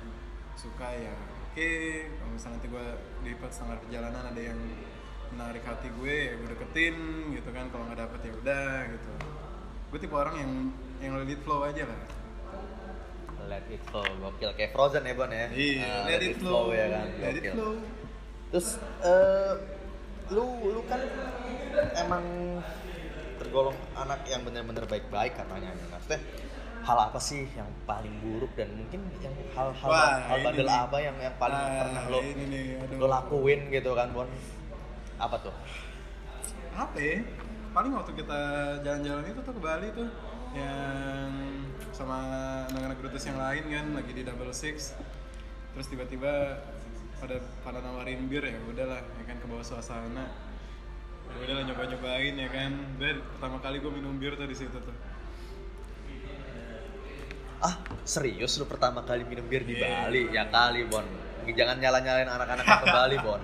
suka 0.57 0.89
ya 0.91 1.13
oke, 1.13 1.71
kalau 2.17 2.31
misalnya 2.33 2.55
nanti 2.57 2.69
gue 2.69 2.87
di 3.23 3.31
setengah 3.39 3.77
perjalanan 3.81 4.25
ada 4.33 4.41
yang 4.41 4.59
menarik 5.37 5.63
hati 5.63 5.89
gue 5.93 6.17
ya 6.17 6.33
gue 6.41 6.49
deketin 6.57 6.97
gitu 7.37 7.49
kan, 7.53 7.69
kalau 7.69 7.85
nggak 7.87 8.01
dapet 8.01 8.21
ya 8.25 8.33
udah 8.41 8.71
gitu. 8.89 9.13
Gue 9.93 9.99
tipe 10.01 10.15
orang 10.17 10.35
yang 10.41 10.53
yang 10.99 11.13
let 11.21 11.29
it 11.29 11.41
flow 11.45 11.61
aja 11.63 11.85
lah. 11.85 12.01
Let 13.47 13.63
it 13.71 13.83
flow, 13.87 14.03
gokil 14.03 14.51
kayak 14.59 14.75
Frozen 14.75 15.07
ya 15.07 15.15
Bon 15.15 15.31
ya? 15.31 15.47
Iya, 15.55 15.87
Ah, 15.87 16.03
let, 16.11 16.19
it 16.19 16.35
flow, 16.43 16.75
ya 16.75 16.87
kan, 16.91 17.07
let 17.23 17.35
it 17.37 17.43
gokil. 17.47 17.55
flow. 17.55 17.73
Terus 18.51 18.69
eh, 19.07 19.53
lu 20.35 20.45
lu 20.67 20.81
kan 20.91 20.99
emang 21.95 22.25
tergolong 23.39 23.77
anak 23.95 24.27
yang 24.27 24.43
bener-bener 24.43 24.83
baik-baik 24.91 25.39
katanya. 25.39 25.71
Maksudnya 25.93 26.19
hal 26.87 26.99
apa 27.03 27.19
sih 27.19 27.51
yang 27.51 27.67
paling 27.83 28.15
buruk 28.23 28.55
dan 28.55 28.71
mungkin 28.71 29.03
yang 29.19 29.35
hal-hal 29.53 29.89
Wah, 29.91 30.23
hal 30.23 30.39
bandel 30.39 30.71
apa 30.71 30.97
yang 31.03 31.17
yang 31.19 31.35
paling 31.35 31.59
Ah, 31.59 31.83
pernah 31.83 32.05
lo 32.07 32.19
ini 32.23 32.45
nih, 32.47 32.65
aduh. 32.79 32.97
lo 33.03 33.07
lakuin 33.11 33.61
gitu 33.69 33.91
kan 33.93 34.15
Bon? 34.15 34.29
Apa 35.19 35.37
tuh? 35.43 35.55
apa 36.77 36.95
ya? 37.01 37.25
paling 37.73 37.93
waktu 37.93 38.13
kita 38.15 38.41
jalan-jalan 38.81 39.25
itu 39.27 39.41
tuh 39.43 39.53
ke 39.53 39.61
Bali 39.61 39.89
tuh 39.93 40.09
yang 40.53 41.33
sama 41.93 42.17
anak-anak 42.69 42.97
Brutus 43.01 43.25
yang 43.25 43.37
lain 43.37 43.65
kan 43.67 43.87
lagi 43.93 44.13
di 44.13 44.23
double 44.23 44.53
six 44.53 44.93
terus 45.73 45.89
tiba-tiba 45.89 46.57
pada 47.17 47.37
pada 47.61 47.81
nawarin 47.81 48.29
bir 48.29 48.45
ya 48.45 48.57
udahlah 48.65 49.01
ya 49.01 49.25
kan 49.25 49.37
ke 49.37 49.47
bawah 49.49 49.61
suasana 49.61 50.25
ya 51.29 51.37
udahlah 51.37 51.65
nyoba-nyobain 51.65 52.35
ya 52.37 52.49
kan 52.49 52.73
gue 52.97 53.11
pertama 53.37 53.57
kali 53.61 53.77
gue 53.81 53.93
minum 53.93 54.17
bir 54.17 54.37
tuh 54.37 54.49
di 54.49 54.57
situ 54.57 54.77
tuh 54.77 54.97
Ah 57.59 57.75
serius 58.05 58.57
lu 58.57 58.65
pertama 58.65 59.01
kali 59.01 59.25
minum 59.25 59.45
bir 59.45 59.63
di 59.63 59.75
Iya. 59.75 60.07
Bali? 60.07 60.23
Ya 60.31 60.45
kali 60.47 60.85
Bon. 60.85 61.05
Jangan 61.47 61.79
nyala-nyalain 61.79 62.27
anak-anak 62.27 62.65
yang 62.65 62.81
ke 62.81 62.89
Bali 62.89 63.17
Bon. 63.19 63.41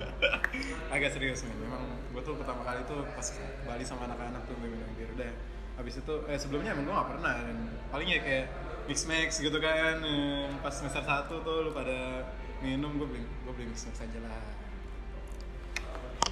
agak 0.95 1.09
serius 1.11 1.41
nih 1.41 1.55
memang 1.55 1.81
gue 2.09 2.21
tuh 2.21 2.37
pertama 2.37 2.61
kali 2.61 2.85
tuh 2.85 3.01
pas 3.09 3.25
Bali 3.63 3.83
sama 3.83 4.05
anak-anak 4.05 4.45
tuh 4.45 4.53
minum 4.59 4.85
bir 4.93 5.09
udah 5.11 5.31
habis 5.73 5.97
itu 5.97 6.13
eh 6.27 6.37
sebelumnya 6.37 6.77
emang 6.77 6.85
gue 6.85 6.93
gak 6.93 7.09
pernah 7.09 7.33
dan 7.33 7.57
paling 7.89 8.05
ya 8.07 8.19
kayak 8.21 8.45
mix 8.85 9.09
max 9.09 9.41
gitu 9.41 9.57
kan 9.57 9.97
eh, 9.99 10.45
pas 10.61 10.69
semester 10.69 11.01
satu 11.01 11.41
tuh 11.41 11.65
lu 11.65 11.71
pada 11.73 12.29
minum 12.61 12.93
gue 12.93 13.07
beli 13.09 13.23
gue 13.25 13.51
beli 13.51 13.65
mix 13.65 13.89
max 13.89 13.97
aja 13.99 14.19
lah 14.21 14.37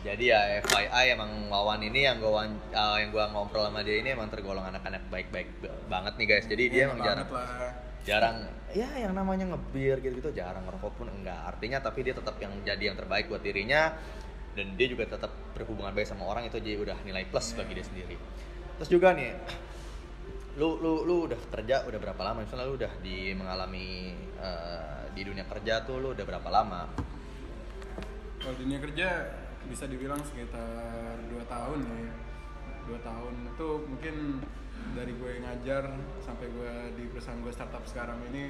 Jadi 0.02 0.34
ya 0.34 0.42
FYI 0.66 1.14
emang 1.14 1.30
Wawan 1.46 1.82
ini 1.86 2.10
yang 2.10 2.18
gua 2.18 2.42
wan- 2.42 2.62
uh, 2.74 2.98
yang 2.98 3.14
gua 3.14 3.30
ngobrol 3.30 3.70
sama 3.70 3.86
dia 3.86 4.02
ini 4.02 4.18
emang 4.18 4.34
tergolong 4.34 4.66
anak-anak 4.66 5.06
baik-baik 5.14 5.50
banget 5.86 6.14
nih 6.18 6.28
guys. 6.28 6.46
Jadi 6.50 6.64
dia 6.74 6.82
Enak 6.90 6.90
emang 6.90 7.00
jarang 7.06 7.30
lah 7.30 7.74
jarang 8.02 8.38
ya 8.74 8.90
yang 8.98 9.14
namanya 9.14 9.54
ngebir 9.54 10.02
gitu-gitu 10.02 10.34
jarang 10.34 10.66
ngerokok 10.66 10.92
pun 10.98 11.08
enggak. 11.14 11.38
Artinya 11.46 11.78
tapi 11.86 12.02
dia 12.02 12.18
tetap 12.18 12.34
yang 12.42 12.50
jadi 12.66 12.90
yang 12.90 12.98
terbaik 12.98 13.30
buat 13.30 13.46
dirinya 13.46 13.94
dan 14.58 14.74
dia 14.74 14.88
juga 14.90 15.06
tetap 15.06 15.30
berhubungan 15.54 15.94
baik 15.94 16.10
sama 16.10 16.26
orang 16.26 16.50
itu 16.50 16.58
jadi 16.58 16.82
udah 16.82 16.98
nilai 17.06 17.30
plus 17.30 17.54
bagi 17.54 17.78
dia 17.78 17.86
sendiri. 17.86 18.18
Terus 18.82 18.90
juga 18.90 19.14
nih 19.14 19.38
lu 20.58 20.82
lu 20.82 21.06
lu 21.06 21.30
udah 21.30 21.38
kerja 21.54 21.86
udah 21.86 22.00
berapa 22.02 22.22
lama? 22.26 22.42
Misalnya 22.42 22.66
lu 22.66 22.74
udah 22.74 22.94
di 23.06 23.38
mengalami 23.38 24.18
uh, 24.42 25.06
di 25.14 25.22
dunia 25.22 25.46
kerja 25.46 25.86
tuh 25.86 26.02
lu 26.02 26.18
udah 26.18 26.26
berapa 26.26 26.50
lama? 26.50 26.90
kalau 28.42 28.58
dunia 28.58 28.82
kerja 28.82 29.10
bisa 29.70 29.86
dibilang 29.86 30.22
sekitar 30.24 31.22
2 31.30 31.38
tahun 31.46 31.80
ya. 31.86 32.14
2 32.88 32.98
tahun. 33.02 33.34
Itu 33.54 33.68
mungkin 33.86 34.16
dari 34.98 35.14
gue 35.14 35.32
ngajar 35.46 35.94
sampai 36.26 36.50
gue 36.50 36.74
di 36.98 37.04
perusahaan 37.12 37.38
gue 37.38 37.54
startup 37.54 37.86
sekarang 37.86 38.18
ini 38.34 38.50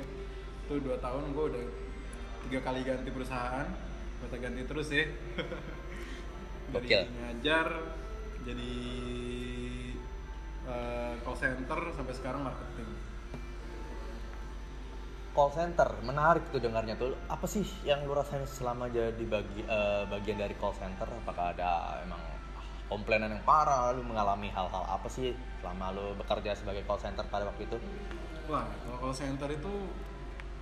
tuh 0.72 0.80
2 0.80 0.96
tahun 1.04 1.36
gue 1.36 1.46
udah 1.52 1.66
tiga 2.48 2.60
kali 2.64 2.86
ganti 2.88 3.10
perusahaan. 3.12 3.68
Gue 4.22 4.38
ganti 4.38 4.62
terus 4.64 4.88
ya 4.94 5.06
dari 6.74 6.88
Gokil. 6.88 7.04
ngajar 7.20 7.68
jadi 8.42 8.74
eh, 10.66 11.14
call 11.22 11.38
center 11.38 11.80
sampai 11.94 12.14
sekarang 12.16 12.42
marketing 12.48 12.90
call 15.32 15.52
center. 15.52 15.88
Menarik 16.04 16.52
tuh 16.52 16.60
dengarnya 16.60 16.96
tuh. 17.00 17.16
Apa 17.28 17.48
sih 17.48 17.64
yang 17.88 18.04
lu 18.04 18.14
rasain 18.16 18.44
selama 18.48 18.92
jadi 18.92 19.24
bagi 19.28 19.64
eh, 19.64 20.04
bagian 20.08 20.38
dari 20.40 20.56
call 20.60 20.76
center? 20.76 21.08
Apakah 21.08 21.56
ada 21.56 22.00
emang 22.04 22.20
komplainan 22.92 23.32
yang 23.32 23.44
parah 23.48 23.96
lu 23.96 24.04
mengalami 24.04 24.52
hal-hal 24.52 24.84
apa 24.84 25.08
sih 25.08 25.32
selama 25.64 25.96
lu 25.96 26.12
bekerja 26.20 26.52
sebagai 26.60 26.84
call 26.84 27.00
center 27.00 27.24
pada 27.32 27.48
waktu 27.48 27.64
itu? 27.64 27.80
Wah, 28.52 28.68
call 29.00 29.16
center 29.16 29.48
itu 29.48 29.88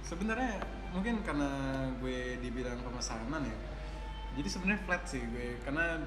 sebenarnya 0.06 0.62
mungkin 0.94 1.26
karena 1.26 1.50
gue 1.98 2.38
dibilang 2.38 2.78
pemesanan 2.86 3.42
ya. 3.42 3.58
Jadi 4.38 4.48
sebenarnya 4.48 4.82
flat 4.86 5.04
sih 5.10 5.26
gue. 5.26 5.58
Karena 5.66 5.98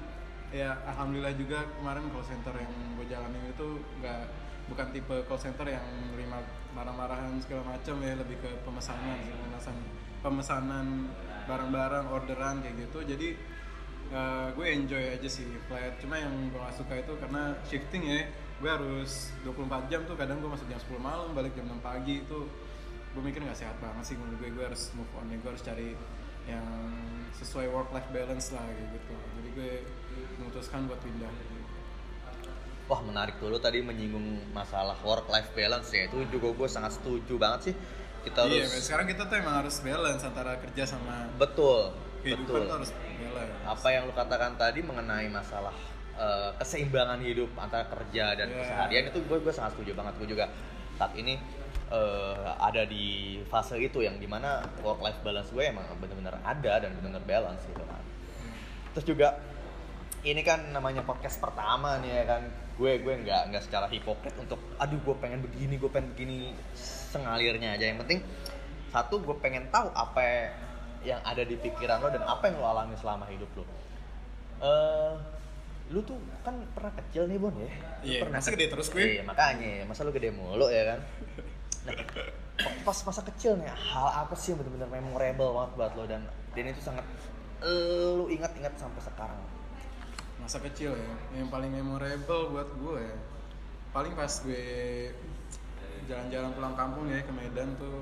ya 0.55 0.79
alhamdulillah 0.87 1.35
juga 1.35 1.67
kemarin 1.75 2.07
call 2.15 2.23
center 2.23 2.55
yang 2.55 2.71
gue 2.95 3.05
jalanin 3.11 3.43
itu 3.51 3.67
nggak 3.99 4.23
bukan 4.71 4.87
tipe 4.95 5.15
call 5.27 5.39
center 5.39 5.67
yang 5.67 5.83
menerima 5.83 6.39
marah-marahan 6.71 7.35
segala 7.43 7.75
macam 7.75 7.99
ya 7.99 8.15
lebih 8.15 8.39
ke 8.39 8.49
pemesanan 8.63 9.19
pemesanan 9.51 9.85
pemesanan 10.23 10.87
barang-barang 11.43 12.05
orderan 12.07 12.63
kayak 12.63 12.87
gitu. 12.87 13.03
Jadi 13.03 13.35
eh, 14.09 14.47
gue 14.55 14.65
enjoy 14.71 15.03
aja 15.19 15.27
sih 15.29 15.47
flat. 15.67 15.99
Cuma 15.99 16.15
yang 16.15 16.31
gue 16.47 16.59
gak 16.59 16.75
suka 16.79 16.93
itu 16.95 17.13
karena 17.19 17.53
shifting 17.67 18.03
ya 18.07 18.23
gue 18.63 18.69
harus 18.71 19.35
24 19.43 19.91
jam 19.91 20.07
tuh 20.07 20.15
kadang 20.15 20.39
gue 20.39 20.47
masuk 20.47 20.63
jam 20.71 20.79
10 20.79 20.95
malam 21.03 21.35
balik 21.35 21.51
jam 21.51 21.67
6 21.67 21.83
pagi 21.83 22.23
itu 22.23 22.39
gue 23.13 23.21
mikir 23.21 23.43
nggak 23.43 23.59
sehat 23.59 23.75
banget 23.83 24.03
sih 24.07 24.15
gue. 24.15 24.47
Gue 24.47 24.63
harus 24.63 24.95
move 24.95 25.11
on 25.19 25.27
ya 25.27 25.37
gue 25.37 25.49
harus 25.51 25.63
cari 25.63 25.91
yang 26.43 26.67
sesuai 27.35 27.67
work 27.71 27.91
life 27.91 28.07
balance 28.15 28.55
lah 28.55 28.63
gitu. 28.71 29.15
Jadi 29.43 29.49
gue 29.51 29.71
memutuskan 30.39 30.87
buat 30.87 31.03
pindah 31.03 31.31
wah 32.91 32.99
menarik 32.99 33.39
tuh 33.39 33.47
lu 33.47 33.59
tadi 33.63 33.79
menyinggung 33.79 34.51
masalah 34.51 34.99
work 35.07 35.31
life 35.31 35.49
balance 35.55 35.87
ya 35.95 36.11
itu 36.11 36.27
juga 36.27 36.51
gue 36.51 36.67
sangat 36.67 36.99
setuju 36.99 37.39
banget 37.39 37.71
sih. 37.71 37.75
Kita 38.23 38.47
iya 38.47 38.63
harus 38.63 38.79
sekarang 38.87 39.07
kita 39.11 39.27
tuh 39.27 39.35
emang 39.39 39.55
harus 39.63 39.75
balance 39.83 40.23
antara 40.23 40.55
kerja 40.59 40.83
sama 40.87 41.27
betul 41.35 41.91
betul. 42.23 42.63
harus 42.71 42.91
balance. 42.95 43.51
Apa 43.67 43.87
yang 43.91 44.07
lu 44.07 44.13
katakan 44.15 44.55
tadi 44.55 44.79
mengenai 44.79 45.27
masalah 45.27 45.75
eh, 46.15 46.51
keseimbangan 46.59 47.19
hidup 47.19 47.51
antara 47.59 47.83
kerja 47.91 48.35
dan 48.39 48.47
Yeah. 48.47 48.63
keseharian 48.63 49.03
itu 49.11 49.19
gue 49.27 49.37
gue 49.43 49.53
sangat 49.55 49.75
setuju 49.75 49.91
banget. 49.95 50.13
Gue 50.19 50.27
juga 50.31 50.45
saat 50.95 51.11
ini 51.19 51.35
eh, 51.91 52.47
ada 52.63 52.83
di 52.87 53.39
fase 53.51 53.75
itu 53.79 53.99
yang 54.03 54.15
di 54.19 54.27
mana 54.27 54.63
work 54.83 55.03
life 55.03 55.19
balance 55.23 55.51
gue 55.51 55.63
emang 55.67 55.83
bener-bener 55.99 56.35
ada 56.43 56.73
dan 56.79 56.95
bener-bener 56.95 57.23
balance 57.27 57.63
gitu 57.67 57.83
kan. 57.83 58.03
Terus 58.95 59.05
juga 59.07 59.27
ini 60.23 60.39
kan 60.47 60.71
namanya 60.71 61.03
podcast 61.03 61.43
pertama 61.43 61.99
nih 61.99 62.23
ya 62.23 62.25
kan 62.27 62.43
gue 62.73 62.91
gue 63.05 63.13
nggak 63.21 63.41
nggak 63.53 63.63
secara 63.63 63.85
hipokrit 63.85 64.33
untuk 64.41 64.57
aduh 64.81 64.97
gue 64.97 65.15
pengen 65.21 65.45
begini 65.45 65.77
gue 65.77 65.89
pengen 65.89 66.09
begini 66.17 66.37
sengalirnya 67.13 67.77
aja. 67.77 67.85
Yang 67.85 67.99
penting 68.05 68.19
satu 68.89 69.21
gue 69.21 69.35
pengen 69.41 69.69
tahu 69.69 69.89
apa 69.93 70.53
yang 71.03 71.19
ada 71.21 71.43
di 71.43 71.59
pikiran 71.59 71.99
lo 71.99 72.09
dan 72.09 72.23
apa 72.23 72.49
yang 72.49 72.57
lo 72.57 72.65
alami 72.65 72.97
selama 72.97 73.29
hidup 73.29 73.49
lo. 73.53 73.65
Eh 74.63 75.13
lu 75.91 75.99
tuh 76.01 76.15
kan 76.41 76.55
pernah 76.73 76.93
kecil 76.95 77.27
nih 77.27 77.37
bon 77.37 77.53
ya? 77.59 77.69
Iya, 78.01 78.19
pernah 78.25 78.39
masa 78.39 78.49
gede 78.55 78.65
terus 78.71 78.87
gue? 78.89 79.03
iya 79.03 79.21
makanya 79.21 79.83
masa 79.83 80.07
lu 80.07 80.15
gede 80.15 80.31
mulu 80.31 80.71
ya 80.71 80.95
kan? 80.95 80.99
Nah, 81.83 81.93
pas 82.87 82.97
masa 83.03 83.21
kecil 83.27 83.59
nih 83.59 83.67
hal 83.67 84.07
apa 84.23 84.33
sih 84.39 84.55
yang 84.55 84.63
bener-bener 84.63 84.87
memorable 84.87 85.51
banget 85.51 85.71
buat 85.75 85.91
lo? 85.99 86.03
Dan 86.07 86.21
dan 86.55 86.63
itu 86.65 86.81
sangat 86.81 87.05
eh, 87.61 88.09
lu 88.15 88.31
ingat-ingat 88.31 88.73
sampai 88.79 89.01
sekarang 89.03 89.37
masa 90.41 90.57
kecil 90.63 90.95
ya. 90.95 91.13
Yang 91.37 91.49
paling 91.51 91.71
memorable 91.73 92.53
buat 92.53 92.69
gue 92.79 92.99
ya 93.01 93.17
paling 93.93 94.13
pas 94.17 94.33
gue 94.41 94.65
jalan-jalan 96.09 96.49
pulang 96.57 96.73
kampung 96.73 97.05
ya 97.13 97.21
ke 97.21 97.29
Medan 97.29 97.77
tuh 97.77 98.01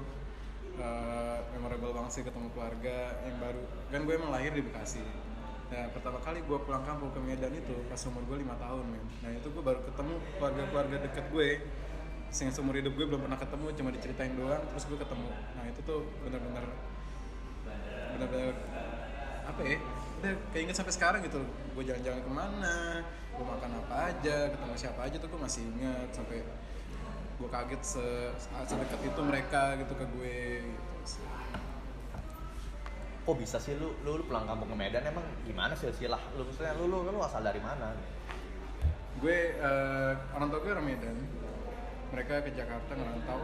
eh, 0.79 1.37
memorable 1.53 1.91
banget 1.91 2.11
sih 2.15 2.23
ketemu 2.23 2.47
keluarga 2.55 3.19
yang 3.27 3.37
baru. 3.43 3.63
Kan 3.91 4.07
gue 4.07 4.13
emang 4.15 4.31
lahir 4.31 4.55
di 4.55 4.63
Bekasi. 4.63 5.03
Nah 5.71 5.91
pertama 5.91 6.23
kali 6.23 6.39
gue 6.47 6.57
pulang 6.63 6.87
kampung 6.87 7.11
ke 7.11 7.19
Medan 7.19 7.51
itu 7.51 7.75
pas 7.91 7.99
umur 8.07 8.23
gue 8.23 8.37
lima 8.39 8.55
tahun 8.55 8.87
men. 8.87 9.03
Nah 9.19 9.31
itu 9.35 9.47
gue 9.51 9.63
baru 9.63 9.83
ketemu 9.83 10.13
keluarga-keluarga 10.39 10.97
deket 11.11 11.25
gue. 11.29 11.49
Yang 12.31 12.55
seumur 12.55 12.79
hidup 12.79 12.95
gue 12.95 13.05
belum 13.11 13.27
pernah 13.27 13.35
ketemu 13.35 13.65
cuma 13.75 13.89
diceritain 13.91 14.33
doang 14.39 14.63
terus 14.71 14.87
gue 14.87 14.95
ketemu. 14.97 15.29
Nah 15.59 15.63
itu 15.67 15.79
tuh 15.83 16.07
bener-bener 16.23 16.65
bener-bener 18.15 18.55
apa 19.43 19.61
ya 19.67 19.77
udah 20.21 20.33
keinget 20.53 20.77
sampai 20.77 20.93
sekarang 20.93 21.25
gitu 21.25 21.41
gue 21.73 21.83
jalan-jalan 21.83 22.21
ke 22.21 22.31
mana 22.31 23.01
gue 23.33 23.45
makan 23.45 23.71
apa 23.81 23.95
aja 24.13 24.37
ketemu 24.53 24.73
siapa 24.77 25.01
aja 25.09 25.17
tuh 25.17 25.29
gue 25.33 25.41
masih 25.41 25.65
ingat 25.65 26.09
sampai 26.13 26.45
gue 27.41 27.49
kaget 27.49 27.81
se 27.81 28.05
sedekat 28.69 29.01
itu 29.01 29.21
mereka 29.25 29.73
gitu 29.81 29.93
ke 29.97 30.05
gue 30.13 30.61
gitu. 30.61 31.25
kok 33.21 33.37
bisa 33.37 33.57
sih 33.57 33.73
lu 33.81 33.97
lu, 34.05 34.21
lu 34.21 34.23
pulang 34.29 34.45
kampung 34.45 34.69
ke 34.69 34.77
Medan 34.77 35.01
emang 35.09 35.25
gimana 35.41 35.73
sih 35.73 35.89
silsilah 35.89 36.21
lu? 36.37 36.45
Maksudnya 36.45 36.77
lu 36.77 36.85
lu 36.85 37.01
lu 37.01 37.17
asal 37.21 37.41
dari 37.41 37.57
mana? 37.57 37.97
Gue 39.17 39.57
eh, 39.57 40.13
orang 40.37 40.53
tua 40.53 40.61
gue 40.61 40.71
orang 40.73 40.85
Medan. 40.85 41.17
Mereka 42.13 42.45
ke 42.45 42.51
Jakarta 42.53 42.91
ngerantau 42.93 43.41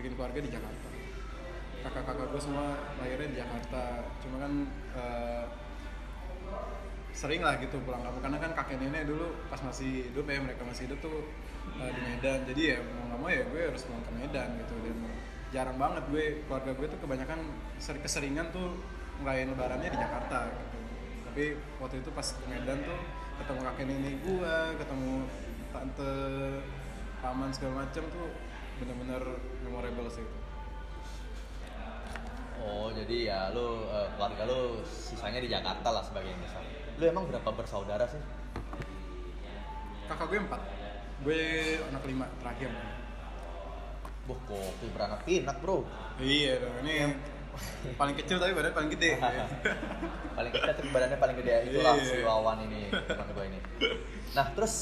bikin 0.00 0.16
keluarga 0.16 0.40
di 0.40 0.48
Jakarta. 0.52 0.88
Kakak-kakak 1.84 2.28
gue 2.32 2.40
semua 2.40 2.76
lahirnya 3.00 3.28
di 3.32 3.38
Jakarta. 3.40 3.84
Cuma 4.20 4.36
kan 4.40 4.52
eh, 4.96 5.44
sering 7.14 7.42
lah 7.46 7.56
gitu 7.62 7.78
pulang 7.86 8.02
kampung. 8.02 8.22
Karena 8.22 8.38
kan 8.42 8.50
kakek 8.58 8.76
nenek 8.82 9.06
dulu 9.06 9.30
pas 9.46 9.60
masih 9.62 10.10
hidup 10.10 10.26
ya 10.26 10.38
mereka 10.42 10.62
masih 10.66 10.90
hidup 10.90 10.98
tuh 10.98 11.30
eh, 11.78 11.90
di 11.94 12.00
Medan. 12.02 12.38
Jadi 12.48 12.62
ya 12.74 12.78
mau 12.82 13.04
nggak 13.10 13.18
mau 13.22 13.30
ya 13.30 13.42
gue 13.46 13.60
harus 13.70 13.82
pulang 13.86 14.02
ke 14.02 14.12
Medan 14.18 14.48
gitu. 14.60 14.74
Dan 14.82 14.96
jarang 15.54 15.78
banget 15.78 16.02
gue 16.10 16.24
keluarga 16.50 16.70
gue 16.74 16.86
tuh 16.90 16.98
kebanyakan 16.98 17.38
ser- 17.78 18.02
keseringan 18.02 18.50
tuh 18.50 18.74
ngerayain 19.22 19.48
lebarannya 19.54 19.90
di 19.90 19.98
Jakarta 19.98 20.50
gitu. 20.50 20.78
Tapi 21.30 21.44
waktu 21.78 21.96
itu 22.02 22.10
pas 22.10 22.26
ke 22.26 22.46
Medan 22.50 22.78
tuh 22.82 22.98
ketemu 23.34 23.60
kakek 23.66 23.86
nenek 23.90 24.14
gue 24.22 24.54
ketemu 24.78 25.14
tante 25.74 26.14
paman 27.18 27.50
segala 27.50 27.82
macam 27.82 28.04
tuh 28.12 28.26
bener-bener 28.78 29.22
memorable 29.66 30.06
sih 30.10 30.22
itu 30.22 30.38
oh 32.64 32.88
jadi 32.90 33.16
ya 33.28 33.40
lu 33.52 33.84
eh, 33.86 34.08
keluarga 34.16 34.42
lu 34.44 34.80
sisanya 34.82 35.38
di 35.38 35.48
Jakarta 35.48 35.88
lah 35.90 36.00
sebagai 36.00 36.32
misal 36.40 36.64
lu 36.94 37.04
emang 37.04 37.26
berapa 37.26 37.50
bersaudara 37.50 38.06
sih? 38.06 38.22
Kakak 40.06 40.26
gue 40.28 40.38
empat. 40.38 40.60
Gue 41.24 41.42
anak 41.80 42.04
lima 42.04 42.26
terakhir. 42.38 42.70
Boh, 44.24 44.38
kok 44.48 44.60
beranak 44.94 45.20
pinak 45.24 45.56
bro. 45.60 45.84
Iya 46.16 46.60
dong. 46.60 46.74
Ini 46.84 46.94
paling 47.94 48.16
kecil 48.18 48.38
tapi 48.38 48.52
badan 48.52 48.74
paling 48.74 48.90
gede. 48.90 49.14
Paling 50.38 50.50
kecil 50.50 50.72
tapi 50.74 50.88
badannya 50.90 51.18
paling 51.18 51.36
gede. 51.38 51.52
Itulah 51.70 51.94
Iya. 51.94 52.04
si 52.04 52.16
Wawan 52.22 52.58
ini 52.66 52.90
teman 52.90 53.28
gue 53.30 53.44
ini. 53.46 53.58
Nah 54.34 54.46
terus 54.54 54.74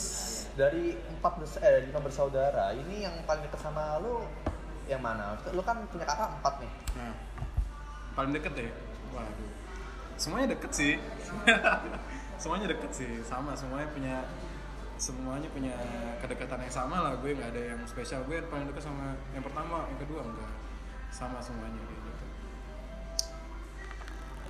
dari 0.52 0.96
empat 0.96 1.32
bers 1.40 1.54
eh, 1.60 1.84
lima 1.84 2.00
bersaudara 2.00 2.72
ini 2.72 3.04
yang 3.04 3.12
paling 3.24 3.44
dekat 3.44 3.60
sama 3.60 4.00
lu 4.00 4.24
yang 4.88 5.00
mana? 5.04 5.36
Lu 5.52 5.60
kan 5.60 5.80
punya 5.88 6.08
kakak 6.08 6.28
empat 6.40 6.54
nih. 6.64 6.72
Nah 6.96 7.12
paling 8.12 8.32
deket 8.36 8.52
ya 8.56 8.72
waduh. 9.12 9.50
Semuanya 10.16 10.54
deket 10.56 10.72
sih. 10.72 10.94
Semuanya 12.42 12.66
deket 12.72 12.90
sih. 12.90 13.10
Sama 13.22 13.54
semuanya 13.54 13.88
punya 13.92 14.16
semuanya 14.98 15.48
punya 15.50 15.74
kedekatan 16.22 16.62
yang 16.62 16.74
sama 16.74 17.02
lah. 17.02 17.12
Gue 17.18 17.34
nggak 17.34 17.50
ada 17.54 17.62
yang 17.74 17.80
spesial. 17.86 18.24
Gue 18.26 18.42
paling 18.46 18.66
deket 18.70 18.86
sama 18.86 19.14
yang 19.36 19.44
pertama 19.44 19.86
yang 19.88 20.00
kedua 20.00 20.20
enggak. 20.26 20.52
Sama 21.12 21.38
semuanya 21.42 21.78
kayak 21.78 22.02
gitu. 22.02 22.24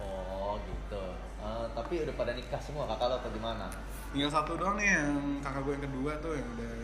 Oh 0.03 0.57
gitu. 0.63 1.05
Eh, 1.43 1.67
tapi 1.75 1.95
udah 2.07 2.15
pada 2.15 2.33
nikah 2.37 2.61
semua 2.63 2.87
kakak 2.87 3.07
lo 3.11 3.15
atau 3.19 3.31
gimana? 3.35 3.67
Tinggal 4.15 4.31
satu 4.31 4.61
doang 4.61 4.77
nih 4.79 4.89
yang 4.93 5.41
kakak 5.43 5.61
gue 5.67 5.73
yang 5.75 5.85
kedua 5.91 6.13
tuh 6.23 6.35
yang 6.37 6.49
udah 6.55 6.75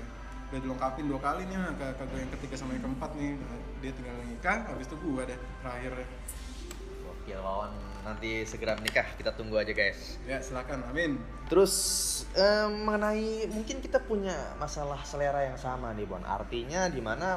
udah 0.49 0.61
dilengkapin 0.65 1.05
dua 1.13 1.21
kali 1.21 1.45
nih 1.45 1.57
kakak 1.77 2.07
gue 2.09 2.21
yang 2.25 2.33
ketiga 2.41 2.55
sama 2.57 2.73
yang 2.75 2.85
keempat 2.89 3.11
nih. 3.21 3.33
Dia 3.85 3.93
tinggal 3.95 4.17
nikah 4.25 4.59
habis 4.65 4.89
itu 4.89 4.97
gue 4.97 5.23
deh 5.29 5.39
terakhir 5.61 5.93
Gokil 7.29 7.45
Wawan 7.45 7.73
nanti 8.09 8.41
segera 8.49 8.73
menikah 8.81 9.05
kita 9.21 9.37
tunggu 9.37 9.61
aja 9.61 9.69
guys 9.77 10.17
ya 10.25 10.41
silakan 10.41 10.81
amin 10.89 11.21
Terus 11.49 11.75
eh, 12.33 12.69
mengenai 12.69 13.49
mungkin 13.53 13.85
kita 13.85 14.01
punya 14.01 14.33
masalah 14.57 15.01
selera 15.05 15.45
yang 15.45 15.57
sama 15.61 15.93
nih 15.97 16.05
Bon. 16.05 16.21
Artinya 16.25 16.89
di 16.89 17.01
mana 17.05 17.37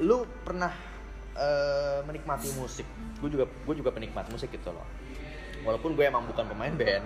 lu 0.00 0.24
pernah 0.44 0.72
eh, 1.32 2.04
menikmati 2.04 2.52
musik. 2.60 2.84
Gue 3.16 3.32
juga 3.32 3.48
gue 3.48 3.74
juga 3.76 3.92
penikmat 3.92 4.28
musik 4.28 4.52
gitu 4.52 4.68
loh. 4.72 4.84
Walaupun 5.64 5.96
gue 5.96 6.04
emang 6.04 6.28
bukan 6.28 6.52
pemain 6.52 6.72
band, 6.72 7.04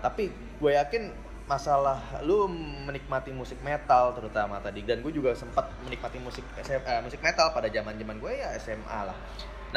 tapi 0.00 0.32
gue 0.32 0.72
yakin 0.76 1.12
masalah 1.44 2.00
lu 2.24 2.48
menikmati 2.88 3.28
musik 3.32 3.60
metal 3.60 4.16
terutama 4.16 4.60
tadi 4.64 4.84
dan 4.84 5.04
gue 5.04 5.12
juga 5.12 5.36
sempat 5.36 5.68
menikmati 5.84 6.20
musik 6.20 6.44
SM 6.56 6.84
eh, 6.88 7.00
musik 7.04 7.20
metal 7.20 7.52
pada 7.52 7.68
zaman 7.68 8.00
zaman 8.00 8.16
gue 8.16 8.32
ya 8.32 8.56
SMA 8.56 9.00
lah. 9.12 9.16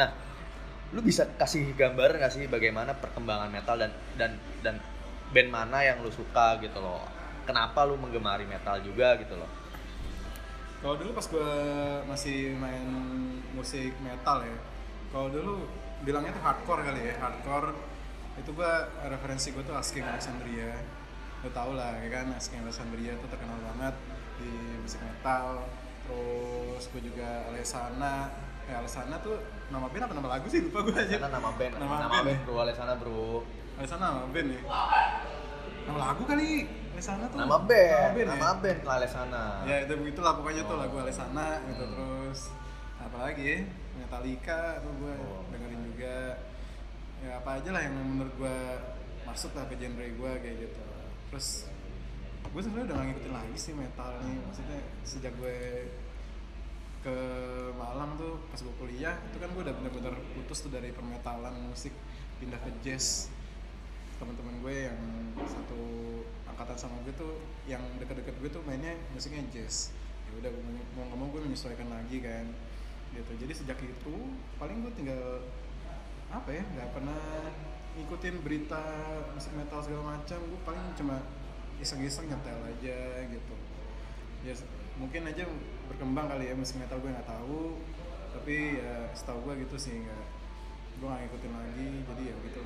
Nah, 0.00 0.31
lu 0.92 1.00
bisa 1.00 1.24
kasih 1.40 1.72
gambaran 1.72 2.20
gak 2.20 2.32
sih 2.36 2.44
bagaimana 2.44 2.92
perkembangan 2.92 3.48
metal 3.48 3.80
dan 3.80 3.92
dan 4.20 4.36
dan 4.60 4.76
band 5.32 5.48
mana 5.48 5.80
yang 5.80 6.04
lu 6.04 6.12
suka 6.12 6.60
gitu 6.60 6.76
loh? 6.78 7.00
Kenapa 7.48 7.88
lu 7.88 7.96
menggemari 7.96 8.44
metal 8.44 8.78
juga 8.84 9.16
gitu 9.16 9.34
loh? 9.34 9.48
Kalau 10.84 10.94
dulu 11.00 11.16
pas 11.16 11.26
gue 11.26 11.52
masih 12.10 12.58
main 12.58 12.84
musik 13.54 13.94
metal 14.02 14.42
ya, 14.42 14.56
kalau 15.14 15.30
dulu 15.30 15.64
bilangnya 16.02 16.34
tuh 16.34 16.42
hardcore 16.42 16.82
kali 16.82 17.00
ya, 17.06 17.14
hardcore. 17.22 17.70
Itu 18.34 18.50
gue 18.52 18.72
referensi 19.06 19.54
gue 19.54 19.62
tuh 19.62 19.78
Asking 19.78 20.02
Alexandria, 20.02 20.74
lo 21.46 21.48
tau 21.54 21.78
lah 21.78 22.02
ya 22.02 22.08
kan? 22.10 22.34
Asking 22.34 22.66
Alexandria 22.66 23.14
tuh 23.14 23.30
terkenal 23.30 23.62
banget 23.62 23.94
di 24.42 24.50
musik 24.82 24.98
metal, 25.06 25.70
terus 26.02 26.82
gue 26.90 27.02
juga 27.06 27.46
Alessana, 27.46 28.34
eh 28.66 28.74
Alessana 28.74 29.22
tuh 29.22 29.38
nama 29.68 29.86
band 29.86 30.02
apa 30.02 30.14
nama 30.14 30.28
lagu 30.30 30.46
sih 30.46 30.60
lupa 30.62 30.78
gue 30.82 30.94
aja. 30.94 31.16
karena 31.16 31.30
nama 31.30 31.50
band 31.52 31.72
Nama 31.74 31.84
nama, 31.84 32.08
band 32.10 32.24
band, 32.24 32.28
ya? 32.28 32.38
bro 32.42 32.56
Alessana 32.58 32.94
bro 32.94 33.26
Alessana 33.74 34.04
nama 34.10 34.26
band 34.26 34.48
ya. 34.48 34.60
Nama 35.82 35.98
lagu 36.00 36.22
kali 36.24 36.50
Alessana 36.92 37.24
tuh. 37.26 37.38
nama 37.38 37.56
band 37.58 38.12
ya? 38.14 38.24
nama 38.26 38.48
band 38.56 38.80
Alessana 38.84 39.44
ya 39.62 39.76
itu 39.80 39.92
begitulah 39.94 40.32
pokoknya 40.34 40.62
tuh 40.64 40.74
Oh. 40.74 40.80
lagu 40.80 40.96
Alessana 40.98 41.46
gitu 41.64 41.84
Hmm. 41.84 41.92
terus 41.92 42.40
apalagi 42.98 43.42
ya 43.44 43.58
Metallica 43.98 44.60
tuh 44.78 44.92
gue 44.96 45.14
Oh. 45.16 45.42
dengerin 45.48 45.80
juga 45.84 46.16
ya 47.20 47.38
apa 47.38 47.50
aja 47.56 47.70
lah 47.70 47.80
yang 47.80 47.94
menurut 47.94 48.34
gue 48.34 48.56
masuk 49.22 49.52
lah 49.52 49.64
ke 49.64 49.74
genre 49.76 50.02
gue 50.02 50.32
kayak 50.36 50.56
gitu 50.60 50.82
terus 51.28 51.70
gue 52.44 52.60
sebenarnya 52.60 52.84
udah 52.84 52.96
gak 52.96 53.06
ngikutin 53.08 53.32
lagi 53.32 53.56
sih 53.56 53.72
metal 53.72 54.10
nih 54.20 54.36
maksudnya 54.38 54.76
sejak 55.02 55.32
gue 55.34 55.56
ke 57.02 57.16
Malang 57.74 58.14
tuh 58.14 58.38
pas 58.46 58.58
gue 58.62 58.74
kuliah 58.78 59.18
itu 59.26 59.36
kan 59.42 59.50
gue 59.50 59.62
udah 59.66 59.74
bener-bener 59.74 60.14
putus 60.38 60.62
tuh 60.62 60.70
dari 60.70 60.94
permetalan 60.94 61.50
musik 61.66 61.90
pindah 62.38 62.62
ke 62.62 62.70
jazz. 62.86 63.26
Teman-teman 64.22 64.62
gue 64.62 64.86
yang 64.86 64.98
satu 65.42 65.82
angkatan 66.46 66.78
sama 66.78 67.02
gue 67.02 67.14
tuh 67.18 67.42
yang 67.66 67.82
deket-deket 67.98 68.38
gue 68.38 68.50
tuh 68.54 68.62
mainnya 68.62 68.94
musiknya 69.10 69.42
jazz. 69.50 69.90
Ya 70.30 70.38
udah 70.38 70.50
mau 70.94 71.02
nggak 71.10 71.18
mau 71.18 71.28
gue 71.34 71.42
menyesuaikan 71.42 71.90
lagi 71.90 72.22
kan 72.22 72.46
gitu. 73.12 73.32
Jadi 73.34 73.52
sejak 73.52 73.78
itu 73.82 74.14
paling 74.62 74.86
gue 74.86 74.92
tinggal 74.94 75.42
apa 76.30 76.48
ya 76.54 76.62
nggak 76.64 76.88
pernah 76.96 77.50
ngikutin 77.98 78.40
berita 78.46 78.82
musik 79.34 79.50
metal 79.58 79.82
segala 79.82 80.16
macam. 80.16 80.38
Gue 80.38 80.60
paling 80.62 80.86
cuma 80.94 81.18
iseng-iseng 81.82 82.30
nyetel 82.30 82.62
aja 82.62 82.98
gitu. 83.26 83.54
Ya 84.46 84.54
mungkin 84.96 85.22
aja 85.24 85.44
berkembang 85.88 86.26
kali 86.28 86.44
ya 86.48 86.54
musik 86.54 86.76
metal 86.76 87.00
gue 87.00 87.10
nggak 87.10 87.28
tahu 87.28 87.76
tapi 88.32 88.80
ya 88.80 89.12
setahu 89.12 89.38
gue 89.44 89.54
gitu 89.64 89.76
sih 89.76 89.96
nggak 90.00 90.24
gue 91.00 91.06
nggak 91.06 91.20
ngikutin 91.26 91.52
lagi 91.52 91.86
jadi 92.06 92.22
ya 92.24 92.36
gitu 92.42 92.62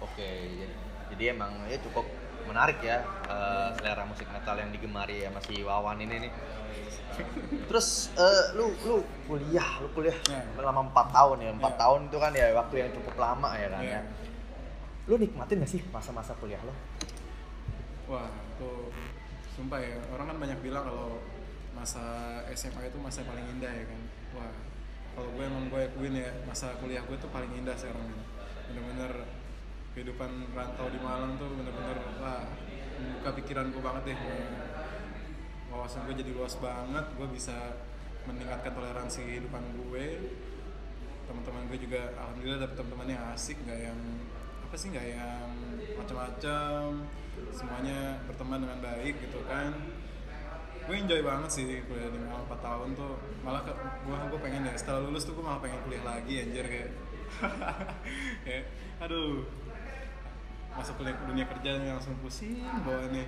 Oke, 0.00 0.24
jadi, 0.24 0.64
jadi 1.12 1.24
emang 1.36 1.68
ya 1.68 1.76
cukup 1.76 2.08
menarik 2.48 2.80
ya 2.80 3.04
eh, 3.28 3.68
selera 3.76 4.08
musik 4.08 4.24
metal 4.32 4.56
yang 4.56 4.72
digemari 4.72 5.20
ya 5.20 5.28
masih 5.28 5.60
Wawan 5.60 6.00
ini 6.00 6.24
nih. 6.24 6.32
Terus 7.68 8.08
eh, 8.16 8.56
lu 8.56 8.72
lu 8.88 9.04
kuliah, 9.28 9.68
lu 9.84 9.92
kuliah 9.92 10.16
Ya. 10.24 10.40
selama 10.56 10.88
4 10.88 11.04
tahun 11.12 11.36
ya. 11.44 11.50
4 11.52 11.60
Ya. 11.60 11.70
tahun 11.76 12.00
itu 12.08 12.16
kan 12.16 12.32
ya 12.32 12.46
waktu 12.56 12.74
yang 12.80 12.90
cukup 12.96 13.14
lama 13.20 13.48
ya 13.60 13.68
kan 13.68 13.82
Ya. 13.84 14.00
ya. 14.00 14.02
Lu 15.04 15.20
nikmatin 15.20 15.60
gak 15.60 15.68
sih 15.68 15.84
masa-masa 15.92 16.32
kuliah 16.40 16.64
lo? 16.64 16.72
Wah, 18.08 18.24
itu 18.32 18.70
sumpah 19.54 19.80
ya. 19.82 19.98
Orang 20.14 20.30
kan 20.30 20.38
banyak 20.38 20.58
bilang 20.62 20.86
kalau 20.86 21.22
masa 21.74 22.02
SMA 22.52 22.90
itu 22.90 22.98
masa 23.00 23.24
paling 23.24 23.46
indah 23.56 23.72
ya 23.72 23.84
kan. 23.88 24.00
Wah, 24.36 24.52
kalau 25.16 25.30
gue 25.34 25.44
emang 25.44 25.66
gue 25.72 25.80
akuin 25.90 26.14
ya, 26.14 26.30
masa 26.44 26.76
kuliah 26.78 27.02
gue 27.02 27.16
tuh 27.18 27.30
paling 27.32 27.50
indah 27.56 27.74
sekarang 27.74 28.04
ini. 28.04 28.24
Bener-bener 28.70 29.12
kehidupan 29.90 30.54
rantau 30.54 30.86
di 30.86 31.02
Malang 31.02 31.34
tuh 31.34 31.50
bener-bener 31.50 31.98
wah 32.22 32.46
membuka 33.00 33.30
pikiran 33.42 33.72
gue 33.74 33.82
banget 33.82 34.02
deh. 34.14 34.18
Wawasan 35.70 36.06
gue 36.10 36.14
jadi 36.20 36.32
luas 36.34 36.54
banget. 36.58 37.06
Gue 37.16 37.28
bisa 37.30 37.78
meningkatkan 38.28 38.72
toleransi 38.74 39.26
kehidupan 39.26 39.64
gue. 39.74 40.06
Teman-teman 41.26 41.62
gue 41.70 41.78
juga 41.78 42.10
alhamdulillah 42.18 42.60
dapet 42.66 42.76
teman-teman 42.78 43.08
yang 43.14 43.22
asik, 43.34 43.56
nggak 43.62 43.80
yang 43.86 43.98
apa 44.70 44.78
sih 44.78 44.94
nggak 44.94 45.02
yang 45.02 45.50
macam-macam 45.98 47.02
semuanya 47.50 48.22
berteman 48.30 48.62
dengan 48.62 48.78
baik 48.78 49.18
gitu 49.18 49.42
kan. 49.50 49.74
Gue 50.86 50.94
enjoy 50.94 51.26
banget 51.26 51.50
sih 51.50 51.82
kuliah 51.90 52.06
di 52.06 52.22
Malang 52.22 52.46
4 52.46 52.54
tahun 52.62 52.88
tuh. 52.94 53.18
Malah 53.42 53.66
ke, 53.66 53.74
gue 53.74 54.14
gue 54.14 54.38
pengen 54.38 54.70
ya 54.70 54.78
setelah 54.78 55.02
lulus 55.02 55.26
tuh 55.26 55.34
gue 55.34 55.42
malah 55.42 55.58
pengen 55.58 55.82
kuliah 55.82 56.06
lagi 56.06 56.46
anjir 56.46 56.62
kayak 56.70 56.90
kayak 58.46 58.64
aduh 59.02 59.42
masuk 60.78 61.02
kuliah 61.02 61.18
ke 61.18 61.24
dunia 61.26 61.50
kerja 61.50 61.70
nih 61.82 61.90
langsung 61.90 62.14
pusing 62.22 62.62
bawaannya 62.86 63.26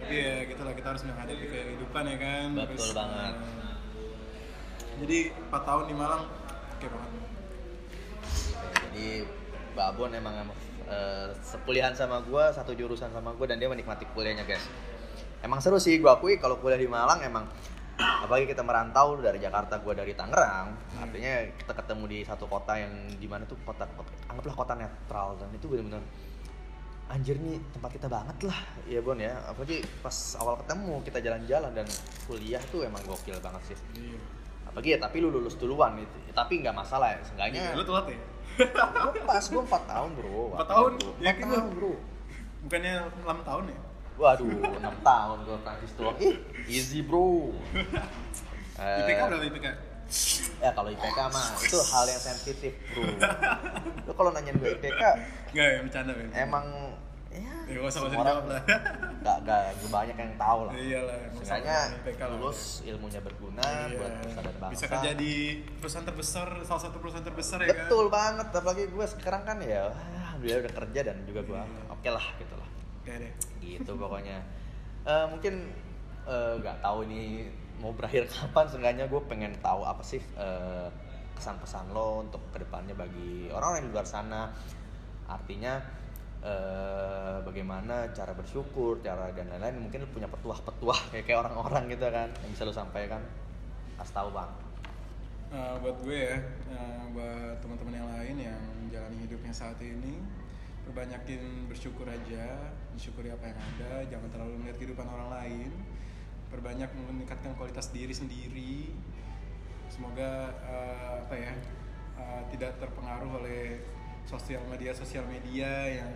tapi 0.00 0.16
ya 0.16 0.48
gitu 0.48 0.64
lah 0.64 0.72
kita 0.72 0.96
harus 0.96 1.04
menghadapi 1.04 1.44
kehidupan 1.44 2.04
ya 2.08 2.16
kan. 2.16 2.46
Betul 2.56 2.90
banget. 2.96 3.34
eh, 3.36 3.76
jadi 5.04 5.18
4 5.44 5.60
tahun 5.60 5.84
di 5.92 5.94
Malang 6.00 6.24
oke 6.72 6.86
banget. 6.88 7.12
Jadi 8.80 9.08
Babon 9.76 10.10
emang 10.16 10.34
eh, 10.90 11.30
sekuliahan 11.40 11.94
sama 11.94 12.20
gua, 12.26 12.50
satu 12.50 12.74
jurusan 12.74 13.14
sama 13.14 13.32
gua 13.38 13.46
dan 13.46 13.62
dia 13.62 13.70
menikmati 13.70 14.04
kuliahnya 14.12 14.44
guys. 14.44 14.66
Emang 15.40 15.62
seru 15.62 15.80
sih 15.80 15.96
gua 16.02 16.18
akui 16.18 16.36
kalau 16.36 16.60
kuliah 16.60 16.76
di 16.76 16.90
Malang 16.90 17.22
emang 17.24 17.46
apalagi 18.00 18.48
kita 18.48 18.64
merantau 18.64 19.20
dari 19.20 19.36
Jakarta 19.36 19.76
gua 19.84 19.92
dari 19.92 20.16
Tangerang 20.16 20.72
artinya 21.04 21.44
kita 21.52 21.72
ketemu 21.76 22.04
di 22.08 22.18
satu 22.24 22.48
kota 22.48 22.72
yang 22.80 23.12
di 23.12 23.28
mana 23.28 23.44
tuh 23.44 23.60
kota, 23.60 23.84
kota 23.92 24.08
anggaplah 24.32 24.56
kota 24.56 24.72
netral 24.72 25.36
dan 25.36 25.52
itu 25.52 25.68
benar-benar 25.68 26.00
anjir 27.10 27.36
nih 27.42 27.58
tempat 27.74 27.90
kita 27.98 28.06
banget 28.06 28.38
lah. 28.46 28.60
Ya 28.86 29.02
Bon 29.02 29.18
ya. 29.18 29.34
Apalagi 29.50 29.82
pas 30.00 30.14
awal 30.38 30.62
ketemu 30.62 30.94
kita 31.02 31.18
jalan-jalan 31.18 31.72
dan 31.74 31.86
kuliah 32.30 32.62
tuh 32.70 32.86
emang 32.86 33.02
gokil 33.02 33.36
banget 33.42 33.74
sih. 33.74 33.78
Iya. 33.98 34.18
Apalagi 34.70 34.88
ya 34.94 34.98
tapi 35.02 35.18
lu 35.18 35.34
lulus 35.34 35.58
duluan 35.58 35.98
itu 35.98 36.18
tapi 36.30 36.62
nggak 36.62 36.74
masalah 36.74 37.18
ya 37.18 37.20
seenggaknya. 37.26 37.74
Lu 37.74 37.82
telat 37.82 38.06
ya 38.14 38.18
Gua 38.60 39.22
pas 39.24 39.44
gue 39.44 39.62
4 39.62 39.90
tahun 39.90 40.08
bro. 40.16 40.42
Empat 40.52 40.68
tahun? 40.68 40.90
Empat 41.00 41.14
Yakin 41.24 41.44
lu? 41.44 41.54
tahun 41.56 41.70
bro. 41.72 41.92
Bukannya 42.60 42.94
6 43.24 43.48
tahun 43.48 43.64
ya? 43.72 43.80
Waduh 44.20 44.48
6 44.52 44.84
tahun 45.00 45.36
gue 45.48 45.56
praktis 45.64 45.90
doang 45.96 46.16
Ih 46.20 46.36
easy 46.68 47.00
bro. 47.00 47.50
Eh, 48.80 49.04
IPK 49.04 49.20
berapa 49.28 49.44
IPK? 49.44 49.66
Ya 50.64 50.72
kalau 50.72 50.88
IPK 50.88 51.18
mah 51.28 51.46
itu 51.60 51.76
hal 51.84 52.04
yang 52.08 52.22
sensitif 52.22 52.72
bro. 52.96 53.04
Lu 54.08 54.12
kalau 54.16 54.30
nanyain 54.32 54.56
gue 54.56 54.72
IPK 54.72 55.02
Enggak 55.52 55.68
ya, 55.68 55.78
bercanda. 55.84 56.12
Emang 56.32 56.64
Ya, 57.30 57.54
Ya 57.62 57.78
gak 57.78 57.86
usah 57.86 57.92
semua 57.94 58.10
usah 58.10 58.10
orang 58.10 58.26
dijawab 58.26 58.44
lah 58.44 58.62
Gak, 59.20 59.38
gak, 59.46 59.60
gak 59.72 59.90
banyak 59.92 60.16
yang 60.18 60.32
tahu 60.34 60.60
lah 60.66 60.74
Iyalah, 60.74 61.16
nggak 61.30 62.18
lah. 62.18 62.28
lulus 62.34 62.60
ilmunya 62.82 63.20
berguna 63.20 63.62
Iya. 63.62 63.94
buat 63.94 64.12
nusa 64.18 64.40
dan 64.40 64.56
bangsa 64.58 64.74
Bisa 64.74 64.84
kerja 64.88 65.10
di 65.14 65.32
perusahaan 65.78 66.02
terbesar, 66.04 66.48
salah 66.60 66.82
satu 66.82 66.96
perusahaan 66.98 67.22
terbesar 67.22 67.58
ya 67.62 67.70
kan? 67.70 67.86
Betul 67.86 68.04
banget, 68.10 68.46
apalagi 68.50 68.82
gue 68.84 69.06
sekarang 69.08 69.42
kan 69.44 69.56
ya 69.60 69.94
Alhamdulillah 69.94 70.60
udah 70.60 70.74
kerja 70.74 71.00
dan 71.04 71.16
juga 71.22 71.40
gue 71.44 71.60
Iya. 71.60 71.82
oke 71.88 72.08
lah 72.10 72.26
gitu 72.36 72.54
lah 72.56 72.68
deh 73.04 73.32
gitu 73.60 73.90
pokoknya 73.94 74.38
Eh, 75.00 75.26
mungkin 75.26 75.70
eh, 76.24 76.52
nggak 76.58 76.82
tahu 76.82 76.98
ini 77.06 77.46
mau 77.78 77.94
berakhir 77.94 78.26
kapan 78.28 78.66
seenggaknya 78.66 79.04
gue 79.06 79.20
pengen 79.24 79.54
tahu 79.56 79.80
apa 79.82 80.02
sih 80.02 80.18
eh, 80.34 80.88
kesan-pesan 81.32 81.88
lo 81.88 82.20
untuk 82.20 82.42
ke 82.50 82.58
depannya 82.58 82.92
bagi 82.92 83.48
orang-orang 83.48 83.86
di 83.86 83.90
luar 83.90 84.04
sana 84.04 84.50
artinya 85.24 85.78
eh, 86.40 87.36
bagaimana 87.44 88.08
cara 88.16 88.32
bersyukur 88.32 89.00
cara 89.04 89.28
dan 89.36 89.48
lain-lain 89.52 89.76
mungkin 89.80 90.04
lo 90.04 90.08
punya 90.08 90.28
petuah-petuah 90.28 91.12
kayak 91.12 91.24
kayak 91.28 91.38
orang-orang 91.44 91.92
gitu 91.92 92.06
kan 92.08 92.28
yang 92.44 92.50
bisa 92.52 92.64
lo 92.64 92.72
sampaikan. 92.72 93.20
Kasih 94.00 94.14
tahu 94.16 94.28
bang. 94.32 94.50
Eh, 95.50 95.74
buat 95.82 95.96
gue 96.06 96.14
ya, 96.14 96.38
eh, 96.70 97.04
buat 97.10 97.58
teman-teman 97.58 97.94
yang 97.98 98.08
lain 98.14 98.36
yang 98.38 98.60
menjalani 98.86 99.18
hidupnya 99.26 99.50
saat 99.50 99.74
ini, 99.82 100.22
perbanyakin 100.86 101.66
bersyukur 101.66 102.06
aja, 102.06 102.70
disyukuri 102.94 103.34
apa 103.34 103.50
yang 103.50 103.58
ada, 103.58 103.92
jangan 104.06 104.30
terlalu 104.30 104.62
melihat 104.62 104.78
kehidupan 104.78 105.10
orang 105.10 105.28
lain, 105.42 105.74
perbanyak 106.54 106.86
meningkatkan 106.94 107.58
kualitas 107.58 107.90
diri 107.90 108.14
sendiri. 108.14 108.94
Semoga 109.90 110.54
eh, 110.54 111.14
apa 111.26 111.34
ya, 111.34 111.52
eh, 112.14 112.42
tidak 112.54 112.78
terpengaruh 112.78 113.42
oleh 113.42 113.82
sosial 114.30 114.62
media 114.70 114.94
sosial 114.94 115.26
media 115.26 115.98
yang 115.98 116.10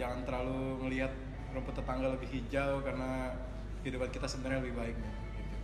jangan 0.00 0.24
terlalu 0.24 0.80
melihat 0.88 1.12
rumput 1.52 1.76
tetangga 1.76 2.08
lebih 2.08 2.26
hijau 2.32 2.80
karena 2.80 3.36
kehidupan 3.84 4.08
kita 4.08 4.24
sebenarnya 4.24 4.64
lebih 4.64 4.76
baik 4.76 4.96
nih. 4.96 5.14
Gitu. 5.36 5.56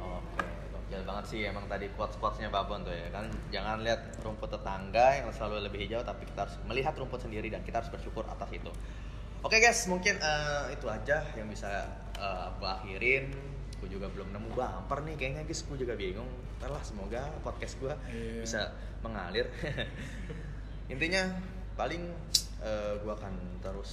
Oke, 0.00 0.44
gokil 0.72 1.02
banget 1.04 1.24
sih 1.28 1.40
emang 1.44 1.64
tadi 1.64 1.88
quotes-quotesnya 1.92 2.48
Babon 2.48 2.80
tuh 2.80 2.92
ya 2.92 3.08
kan 3.12 3.28
Jangan 3.48 3.84
lihat 3.84 4.00
rumput 4.24 4.48
tetangga 4.48 5.12
yang 5.12 5.28
selalu 5.28 5.68
lebih 5.68 5.84
hijau 5.84 6.00
Tapi 6.00 6.24
kita 6.24 6.48
harus 6.48 6.56
melihat 6.64 6.96
rumput 6.96 7.20
sendiri 7.20 7.52
dan 7.52 7.60
kita 7.60 7.84
harus 7.84 7.92
bersyukur 7.92 8.24
atas 8.24 8.48
itu 8.50 8.72
Oke 9.40 9.60
guys, 9.60 9.84
mungkin 9.88 10.16
eh, 10.16 10.64
itu 10.72 10.88
aja 10.88 11.20
yang 11.36 11.52
bisa 11.52 11.68
eh, 12.16 12.48
gue 12.56 12.68
akhirin 12.68 13.24
Gue 13.76 13.88
juga 13.92 14.08
belum 14.08 14.32
nemu 14.32 14.56
bumper 14.56 15.04
nih 15.04 15.14
kayaknya 15.20 15.42
guys 15.44 15.68
Gue 15.68 15.76
juga 15.76 15.92
bingung 16.00 16.28
Ntar 16.60 16.72
lah 16.72 16.80
semoga 16.80 17.28
podcast 17.44 17.76
gue 17.76 17.92
Iya. 18.08 18.40
bisa 18.40 18.60
mengalir 19.04 19.52
Intinya 20.92 21.28
paling 21.76 22.08
gue 23.00 23.12
akan 23.12 23.34
terus 23.64 23.92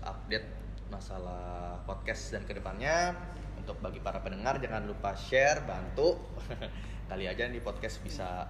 update 0.00 0.48
masalah 0.88 1.76
podcast 1.84 2.32
dan 2.32 2.42
ke 2.48 2.56
depannya. 2.56 3.12
Untuk 3.60 3.76
bagi 3.78 4.00
para 4.00 4.24
pendengar 4.24 4.56
jangan 4.58 4.88
lupa 4.88 5.12
share 5.14 5.62
bantu. 5.62 6.16
Kali 7.10 7.28
aja 7.28 7.44
nih 7.46 7.60
podcast 7.60 8.00
bisa 8.00 8.48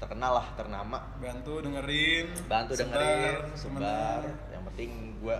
terkenal 0.00 0.40
lah 0.40 0.46
ternama. 0.56 0.98
Bantu 1.20 1.60
dengerin. 1.62 2.32
Bantu 2.48 2.72
dengerin 2.74 3.54
sebar. 3.54 4.24
Yang 4.50 4.62
penting 4.72 4.90
gue 5.20 5.36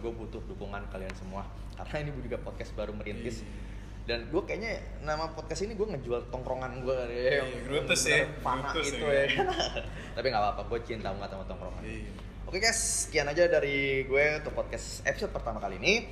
gue 0.00 0.12
butuh 0.14 0.40
dukungan 0.48 0.88
kalian 0.88 1.12
semua. 1.18 1.44
Karena 1.76 2.08
ini 2.08 2.10
juga 2.22 2.38
podcast 2.40 2.72
baru 2.74 2.96
merintis. 2.96 3.42
Iya. 3.44 3.68
dan 4.00 4.26
gue 4.26 4.42
kayaknya 4.42 4.80
nama 5.06 5.30
podcast 5.30 5.62
ini 5.62 5.78
gue 5.78 5.86
ngejual 5.86 6.34
tongkrongan 6.34 6.82
gue 6.82 6.98
Iya, 7.14 7.46
Grutus 7.62 8.10
ya, 8.10 8.26
Grutus 8.42 8.90
itu 8.90 9.06
ya. 9.06 9.22
ya. 9.28 9.46
Tapi 10.18 10.26
nggak 10.34 10.40
apa-apa 10.40 10.66
gue 10.66 10.80
cinta 10.82 11.14
banget 11.14 11.30
sama 11.30 11.44
tongkrongan. 11.46 11.84
Iya. 11.86 12.10
Oke 12.50 12.58
guys, 12.58 13.06
sekian 13.06 13.30
aja 13.30 13.46
dari 13.46 14.02
gue 14.10 14.24
untuk 14.42 14.58
podcast 14.58 15.06
episode 15.06 15.30
pertama 15.30 15.62
kali 15.62 15.78
ini. 15.78 16.02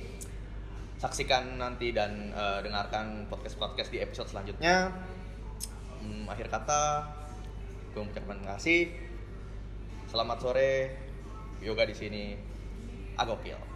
Saksikan 0.95 1.59
nanti 1.59 1.91
dan 1.91 2.31
eh, 2.31 2.63
dengarkan 2.63 3.27
podcast-podcast 3.27 3.91
di 3.91 3.99
episode 3.99 4.31
selanjutnya. 4.31 4.87
Hmm, 5.99 6.23
akhir 6.31 6.47
kata, 6.47 7.11
gue 7.91 8.07
mengucapkan 8.07 8.39
terima 8.39 8.55
kasih. 8.55 8.87
Selamat 10.07 10.39
sore, 10.39 10.95
yoga 11.59 11.83
di 11.83 11.95
sini. 11.99 12.39
Agokil. 13.19 13.68